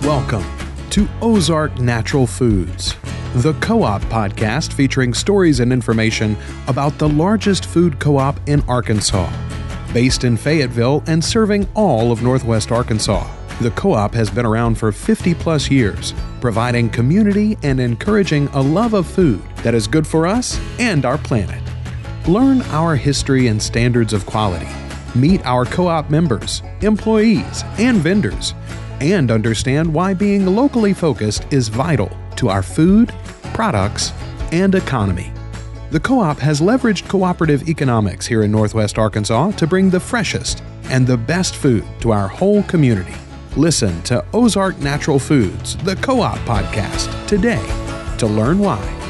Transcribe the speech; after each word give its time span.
Welcome 0.00 0.46
to 0.88 1.06
Ozark 1.20 1.78
Natural 1.78 2.26
Foods, 2.26 2.96
the 3.34 3.52
co 3.60 3.82
op 3.82 4.00
podcast 4.04 4.72
featuring 4.72 5.12
stories 5.12 5.60
and 5.60 5.70
information 5.70 6.34
about 6.66 6.96
the 6.96 7.10
largest 7.10 7.66
food 7.66 7.98
co 7.98 8.16
op 8.16 8.40
in 8.48 8.62
Arkansas. 8.62 9.30
Based 9.92 10.24
in 10.24 10.38
Fayetteville 10.38 11.02
and 11.06 11.22
serving 11.22 11.68
all 11.74 12.10
of 12.10 12.22
Northwest 12.22 12.72
Arkansas, 12.72 13.30
the 13.60 13.72
co 13.72 13.92
op 13.92 14.14
has 14.14 14.30
been 14.30 14.46
around 14.46 14.76
for 14.76 14.92
50 14.92 15.34
plus 15.34 15.70
years, 15.70 16.14
providing 16.40 16.88
community 16.88 17.58
and 17.62 17.78
encouraging 17.78 18.48
a 18.54 18.62
love 18.62 18.94
of 18.94 19.06
food 19.06 19.42
that 19.56 19.74
is 19.74 19.86
good 19.86 20.06
for 20.06 20.26
us 20.26 20.58
and 20.78 21.04
our 21.04 21.18
planet. 21.18 21.62
Learn 22.26 22.62
our 22.70 22.96
history 22.96 23.48
and 23.48 23.62
standards 23.62 24.14
of 24.14 24.24
quality. 24.24 24.70
Meet 25.14 25.44
our 25.44 25.64
co 25.64 25.86
op 25.88 26.10
members, 26.10 26.62
employees, 26.82 27.64
and 27.78 27.98
vendors 27.98 28.54
and 29.00 29.30
understand 29.30 29.92
why 29.92 30.14
being 30.14 30.46
locally 30.46 30.94
focused 30.94 31.46
is 31.50 31.68
vital 31.68 32.10
to 32.36 32.48
our 32.48 32.62
food, 32.62 33.12
products, 33.52 34.12
and 34.52 34.74
economy. 34.74 35.32
The 35.90 36.00
co 36.00 36.20
op 36.20 36.38
has 36.38 36.60
leveraged 36.60 37.08
cooperative 37.08 37.68
economics 37.68 38.26
here 38.26 38.42
in 38.42 38.50
Northwest 38.50 38.98
Arkansas 38.98 39.52
to 39.52 39.66
bring 39.66 39.90
the 39.90 40.00
freshest 40.00 40.62
and 40.84 41.06
the 41.06 41.16
best 41.16 41.54
food 41.54 41.84
to 42.00 42.12
our 42.12 42.28
whole 42.28 42.62
community. 42.64 43.14
Listen 43.56 44.02
to 44.02 44.24
Ozark 44.32 44.78
Natural 44.78 45.18
Foods, 45.18 45.76
the 45.78 45.96
co 45.96 46.20
op 46.20 46.38
podcast, 46.38 47.26
today 47.26 47.64
to 48.18 48.26
learn 48.26 48.58
why. 48.58 49.03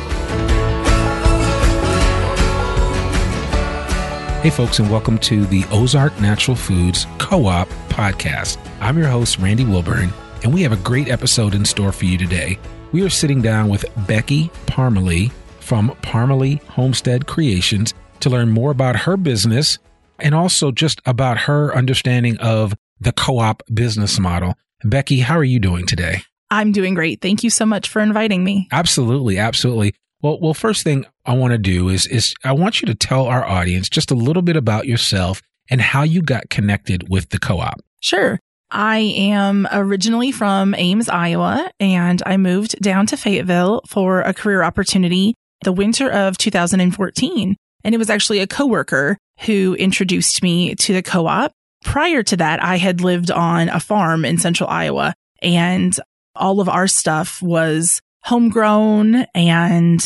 Hey, 4.44 4.50
folks, 4.50 4.78
and 4.78 4.90
welcome 4.90 5.16
to 5.20 5.46
the 5.46 5.64
Ozark 5.70 6.20
Natural 6.20 6.54
Foods 6.54 7.06
Co 7.16 7.46
op 7.46 7.66
podcast. 7.88 8.58
I'm 8.78 8.98
your 8.98 9.08
host, 9.08 9.38
Randy 9.38 9.64
Wilburn, 9.64 10.12
and 10.42 10.52
we 10.52 10.60
have 10.60 10.72
a 10.72 10.76
great 10.76 11.08
episode 11.08 11.54
in 11.54 11.64
store 11.64 11.92
for 11.92 12.04
you 12.04 12.18
today. 12.18 12.58
We 12.92 13.02
are 13.06 13.08
sitting 13.08 13.40
down 13.40 13.70
with 13.70 13.86
Becky 14.06 14.50
Parmelee 14.66 15.32
from 15.60 15.92
Parmelee 16.02 16.62
Homestead 16.64 17.26
Creations 17.26 17.94
to 18.20 18.28
learn 18.28 18.50
more 18.50 18.70
about 18.70 18.96
her 18.96 19.16
business 19.16 19.78
and 20.18 20.34
also 20.34 20.70
just 20.70 21.00
about 21.06 21.38
her 21.38 21.74
understanding 21.74 22.36
of 22.36 22.74
the 23.00 23.12
co 23.12 23.38
op 23.38 23.62
business 23.72 24.18
model. 24.18 24.56
Becky, 24.84 25.20
how 25.20 25.38
are 25.38 25.42
you 25.42 25.58
doing 25.58 25.86
today? 25.86 26.20
I'm 26.50 26.70
doing 26.70 26.92
great. 26.92 27.22
Thank 27.22 27.44
you 27.44 27.48
so 27.48 27.64
much 27.64 27.88
for 27.88 28.02
inviting 28.02 28.44
me. 28.44 28.68
Absolutely, 28.70 29.38
absolutely. 29.38 29.94
Well, 30.24 30.38
well, 30.40 30.54
first 30.54 30.84
thing 30.84 31.04
I 31.26 31.34
want 31.34 31.52
to 31.52 31.58
do 31.58 31.90
is 31.90 32.06
is 32.06 32.34
I 32.42 32.52
want 32.52 32.80
you 32.80 32.86
to 32.86 32.94
tell 32.94 33.26
our 33.26 33.44
audience 33.44 33.90
just 33.90 34.10
a 34.10 34.14
little 34.14 34.40
bit 34.40 34.56
about 34.56 34.86
yourself 34.86 35.42
and 35.68 35.82
how 35.82 36.02
you 36.02 36.22
got 36.22 36.48
connected 36.48 37.10
with 37.10 37.28
the 37.28 37.38
co-op. 37.38 37.82
Sure. 38.00 38.40
I 38.70 39.00
am 39.00 39.68
originally 39.70 40.32
from 40.32 40.74
Ames, 40.76 41.10
Iowa, 41.10 41.70
and 41.78 42.22
I 42.24 42.38
moved 42.38 42.80
down 42.80 43.04
to 43.08 43.18
Fayetteville 43.18 43.82
for 43.86 44.22
a 44.22 44.32
career 44.32 44.62
opportunity 44.62 45.34
the 45.62 45.72
winter 45.72 46.10
of 46.10 46.38
2014. 46.38 47.56
And 47.84 47.94
it 47.94 47.98
was 47.98 48.08
actually 48.08 48.38
a 48.38 48.46
coworker 48.46 49.18
who 49.40 49.74
introduced 49.74 50.42
me 50.42 50.74
to 50.76 50.94
the 50.94 51.02
co-op. 51.02 51.52
Prior 51.84 52.22
to 52.22 52.36
that, 52.38 52.62
I 52.62 52.78
had 52.78 53.02
lived 53.02 53.30
on 53.30 53.68
a 53.68 53.78
farm 53.78 54.24
in 54.24 54.38
central 54.38 54.70
Iowa 54.70 55.12
and 55.42 55.94
all 56.34 56.60
of 56.60 56.68
our 56.70 56.86
stuff 56.86 57.42
was 57.42 58.00
homegrown 58.24 59.26
and 59.34 60.04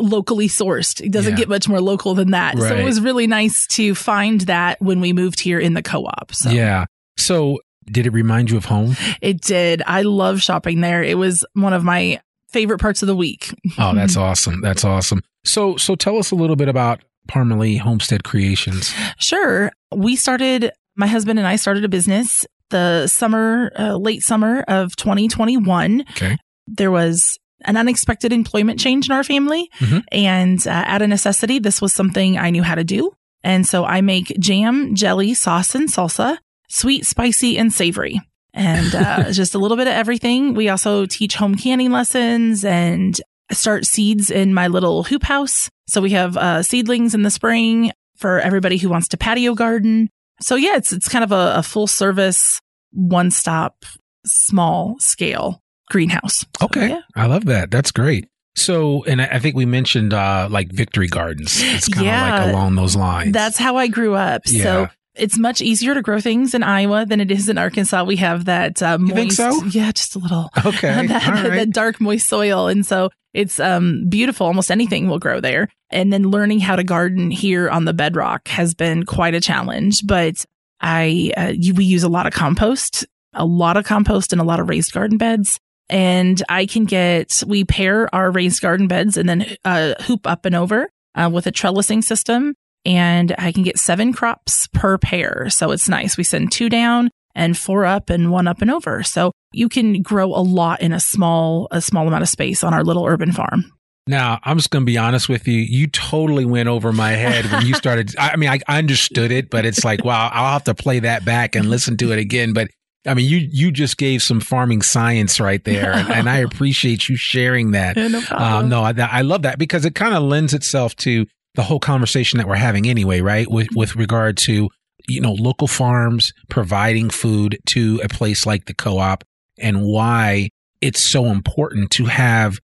locally 0.00 0.48
sourced. 0.48 1.00
It 1.00 1.10
doesn't 1.12 1.32
Yeah. 1.32 1.38
get 1.38 1.48
much 1.48 1.68
more 1.68 1.80
local 1.80 2.14
than 2.14 2.30
that. 2.30 2.56
So 2.58 2.76
it 2.76 2.84
was 2.84 3.00
really 3.00 3.26
nice 3.26 3.66
to 3.68 3.94
find 3.94 4.40
that 4.42 4.80
when 4.80 5.00
we 5.00 5.12
moved 5.12 5.40
here 5.40 5.58
in 5.58 5.74
the 5.74 5.82
co-op. 5.82 6.32
So 6.34 6.50
Yeah. 6.50 6.84
So, 7.16 7.58
did 7.90 8.06
it 8.06 8.12
remind 8.12 8.50
you 8.50 8.56
of 8.56 8.66
home? 8.66 8.96
it 9.20 9.40
did. 9.40 9.82
I 9.86 10.02
love 10.02 10.40
shopping 10.40 10.80
there. 10.82 11.02
It 11.02 11.18
was 11.18 11.44
one 11.54 11.72
of 11.72 11.82
my 11.82 12.20
favorite 12.52 12.78
parts 12.78 13.02
of 13.02 13.06
the 13.08 13.16
week. 13.16 13.52
Oh, 13.78 13.94
that's 13.94 14.16
awesome. 14.16 14.60
That's 14.60 14.84
awesome. 14.84 15.20
So, 15.44 15.76
so 15.76 15.94
tell 15.96 16.16
us 16.18 16.30
a 16.30 16.34
little 16.36 16.56
bit 16.56 16.68
about 16.68 17.00
Parmelee 17.28 17.78
Homestead 17.80 18.22
Creations. 18.24 18.94
Sure. 19.18 19.72
We 19.94 20.14
started, 20.16 20.70
my 20.96 21.06
husband 21.08 21.38
and 21.40 21.48
I 21.48 21.56
started 21.56 21.84
a 21.84 21.88
business 21.88 22.46
the 22.70 23.06
summer, 23.08 23.72
uh, 23.78 23.96
late 23.96 24.22
summer 24.22 24.60
of 24.68 24.94
2021. 24.96 26.02
Okay. 26.12 26.36
There 26.68 26.90
was 26.90 27.36
an 27.64 27.76
unexpected 27.76 28.32
employment 28.32 28.78
change 28.78 29.06
in 29.06 29.12
our 29.12 29.24
family. 29.24 29.70
Mhm. 29.78 30.04
And 30.12 30.66
uh, 30.66 30.84
out 30.86 31.02
of 31.02 31.08
necessity, 31.08 31.58
this 31.58 31.80
was 31.80 31.92
something 31.92 32.38
I 32.38 32.50
knew 32.50 32.62
how 32.62 32.74
to 32.74 32.84
do. 32.84 33.12
And 33.42 33.66
so 33.66 33.84
I 33.84 34.00
make 34.00 34.36
jam, 34.38 34.94
jelly, 34.94 35.34
sauce, 35.34 35.74
and 35.74 35.88
salsa, 35.88 36.38
sweet, 36.68 37.06
spicy, 37.06 37.58
and 37.58 37.72
savory. 37.72 38.20
And 38.54 38.94
uh, 38.94 39.32
just 39.32 39.54
a 39.54 39.58
little 39.58 39.76
bit 39.76 39.86
of 39.86 39.94
everything. 39.94 40.54
We 40.54 40.68
also 40.68 41.06
teach 41.06 41.36
home 41.36 41.54
canning 41.56 41.90
lessons 41.90 42.64
and 42.64 43.20
start 43.52 43.86
seeds 43.86 44.30
in 44.30 44.54
my 44.54 44.68
little 44.68 45.04
hoop 45.04 45.22
house. 45.22 45.70
So 45.86 46.00
we 46.00 46.10
have 46.10 46.36
uh, 46.36 46.62
seedlings 46.62 47.14
in 47.14 47.22
the 47.22 47.30
spring 47.30 47.92
for 48.16 48.40
everybody 48.40 48.76
who 48.76 48.88
wants 48.88 49.08
to 49.08 49.16
patio 49.16 49.54
garden. 49.54 50.08
So 50.40 50.54
yeah, 50.54 50.76
it's 50.76 50.92
it's 50.92 51.08
kind 51.08 51.24
of 51.24 51.32
a, 51.32 51.54
a 51.56 51.62
full 51.62 51.86
service, 51.86 52.60
one 52.92 53.30
stop, 53.30 53.84
small 54.24 54.96
scale 54.98 55.62
greenhouse. 55.90 56.44
So, 56.58 56.66
Okay. 56.66 56.88
yeah. 56.90 57.00
I 57.16 57.26
love 57.26 57.44
that. 57.46 57.70
That's 57.70 57.92
great. 57.92 58.28
So, 58.56 59.04
and 59.04 59.22
I 59.22 59.38
think 59.38 59.54
we 59.54 59.66
mentioned 59.66 60.12
uh, 60.12 60.48
like 60.50 60.72
victory 60.72 61.06
gardens. 61.06 61.60
It's 61.62 61.88
kind 61.88 62.06
of 62.06 62.12
Yeah. 62.12 62.44
like 62.44 62.52
along 62.52 62.74
those 62.74 62.96
lines. 62.96 63.32
That's 63.32 63.56
how 63.56 63.76
I 63.76 63.86
grew 63.86 64.14
up. 64.14 64.42
Yeah. 64.46 64.62
So 64.62 64.88
it's 65.14 65.38
much 65.38 65.60
easier 65.62 65.94
to 65.94 66.02
grow 66.02 66.20
things 66.20 66.54
in 66.54 66.62
Iowa 66.64 67.06
than 67.06 67.20
it 67.20 67.30
is 67.30 67.48
in 67.48 67.56
Arkansas. 67.58 68.02
We 68.04 68.16
have 68.16 68.46
that 68.46 68.82
uh, 68.82 68.98
moist, 68.98 69.08
You 69.10 69.14
think 69.16 69.32
so? 69.32 69.64
yeah, 69.66 69.92
just 69.92 70.16
a 70.16 70.18
little. 70.18 70.50
okay. 70.66 71.06
that, 71.06 71.26
All 71.28 71.34
right. 71.34 71.50
that 71.56 71.70
dark, 71.70 72.00
moist 72.00 72.28
soil. 72.28 72.66
And 72.66 72.84
so 72.84 73.10
it's 73.32 73.60
um, 73.60 74.08
beautiful. 74.08 74.46
Almost 74.48 74.70
anything 74.72 75.08
will 75.08 75.18
grow 75.20 75.40
there. 75.40 75.68
And 75.90 76.12
then 76.12 76.24
learning 76.24 76.58
how 76.60 76.74
to 76.76 76.82
garden 76.84 77.30
here 77.30 77.68
on 77.70 77.84
the 77.84 77.92
bedrock 77.94 78.48
has 78.48 78.74
been 78.74 79.04
quite 79.04 79.34
a 79.34 79.40
challenge. 79.40 80.04
But 80.04 80.44
I, 80.80 81.32
uh, 81.36 81.52
we 81.76 81.84
use 81.84 82.02
a 82.02 82.08
lot 82.08 82.26
of 82.26 82.32
compost, 82.32 83.06
a 83.34 83.44
lot 83.46 83.76
of 83.76 83.84
compost 83.84 84.32
and 84.32 84.40
a 84.40 84.44
lot 84.44 84.58
of 84.60 84.68
raised 84.68 84.92
garden 84.92 85.16
beds. 85.18 85.58
And 85.90 86.42
I 86.48 86.66
can 86.66 86.84
get, 86.84 87.42
we 87.46 87.64
pair 87.64 88.12
our 88.14 88.30
raised 88.30 88.60
garden 88.60 88.88
beds 88.88 89.16
and 89.16 89.28
then 89.28 89.56
uh, 89.64 89.94
hoop 90.02 90.26
up 90.26 90.44
and 90.44 90.54
over 90.54 90.90
uh, 91.14 91.30
with 91.32 91.46
a 91.46 91.52
trellising 91.52 92.02
system. 92.04 92.54
And 92.84 93.34
I 93.38 93.52
can 93.52 93.62
get 93.62 93.78
seven 93.78 94.12
crops 94.12 94.68
per 94.68 94.98
pair. 94.98 95.48
So 95.50 95.70
it's 95.70 95.88
nice. 95.88 96.16
We 96.16 96.24
send 96.24 96.52
two 96.52 96.68
down 96.68 97.10
and 97.34 97.56
four 97.56 97.84
up 97.84 98.10
and 98.10 98.30
one 98.30 98.48
up 98.48 98.62
and 98.62 98.70
over. 98.70 99.02
So 99.02 99.32
you 99.52 99.68
can 99.68 100.02
grow 100.02 100.26
a 100.26 100.42
lot 100.42 100.80
in 100.80 100.92
a 100.92 101.00
small, 101.00 101.68
a 101.70 101.80
small 101.80 102.06
amount 102.06 102.22
of 102.22 102.28
space 102.28 102.62
on 102.62 102.74
our 102.74 102.84
little 102.84 103.06
urban 103.06 103.32
farm. 103.32 103.72
Now, 104.08 104.38
I'm 104.42 104.56
just 104.56 104.70
going 104.70 104.84
to 104.84 104.90
be 104.90 104.96
honest 104.96 105.28
with 105.28 105.46
you. 105.46 105.58
You 105.58 105.86
totally 105.86 106.46
went 106.46 106.68
over 106.68 106.92
my 106.94 107.10
head 107.10 107.44
when 107.52 107.66
you 107.66 107.74
started. 107.74 108.14
I 108.18 108.36
mean, 108.36 108.48
I, 108.48 108.58
I 108.66 108.78
understood 108.78 109.30
it, 109.30 109.50
but 109.50 109.66
it's 109.66 109.84
like, 109.84 110.02
wow, 110.02 110.30
I'll 110.32 110.54
have 110.54 110.64
to 110.64 110.74
play 110.74 111.00
that 111.00 111.26
back 111.26 111.54
and 111.54 111.68
listen 111.68 111.98
to 111.98 112.12
it 112.12 112.18
again. 112.18 112.54
But 112.54 112.70
I 113.06 113.14
mean, 113.14 113.28
you 113.28 113.48
you 113.50 113.70
just 113.70 113.96
gave 113.96 114.22
some 114.22 114.40
farming 114.40 114.82
science 114.82 115.40
right 115.40 115.62
there, 115.64 115.92
and, 115.92 116.10
and 116.10 116.30
I 116.30 116.38
appreciate 116.50 117.08
you 117.08 117.16
sharing 117.16 117.70
that. 117.72 117.96
no 117.96 118.22
Um, 118.30 118.68
no, 118.68 118.82
I, 118.82 118.94
I 118.98 119.22
love 119.22 119.42
that 119.42 119.58
because 119.58 119.84
it 119.84 119.94
kind 119.94 120.14
of 120.14 120.22
lends 120.22 120.52
itself 120.52 120.96
to 120.96 121.26
the 121.54 121.62
whole 121.62 121.80
conversation 121.80 122.38
that 122.38 122.48
we're 122.48 122.56
having 122.56 122.86
anyway, 122.88 123.20
right? 123.20 123.50
With 123.50 123.68
with 123.74 123.96
regard 123.96 124.36
to 124.38 124.68
you 125.08 125.20
know 125.20 125.32
local 125.32 125.68
farms 125.68 126.32
providing 126.48 127.10
food 127.10 127.58
to 127.66 128.00
a 128.02 128.08
place 128.08 128.46
like 128.46 128.66
the 128.66 128.74
co-op 128.74 129.24
and 129.58 129.82
why 129.84 130.50
it's 130.80 131.02
so 131.02 131.26
important 131.26 131.90
to 131.90 132.06
have 132.06 132.58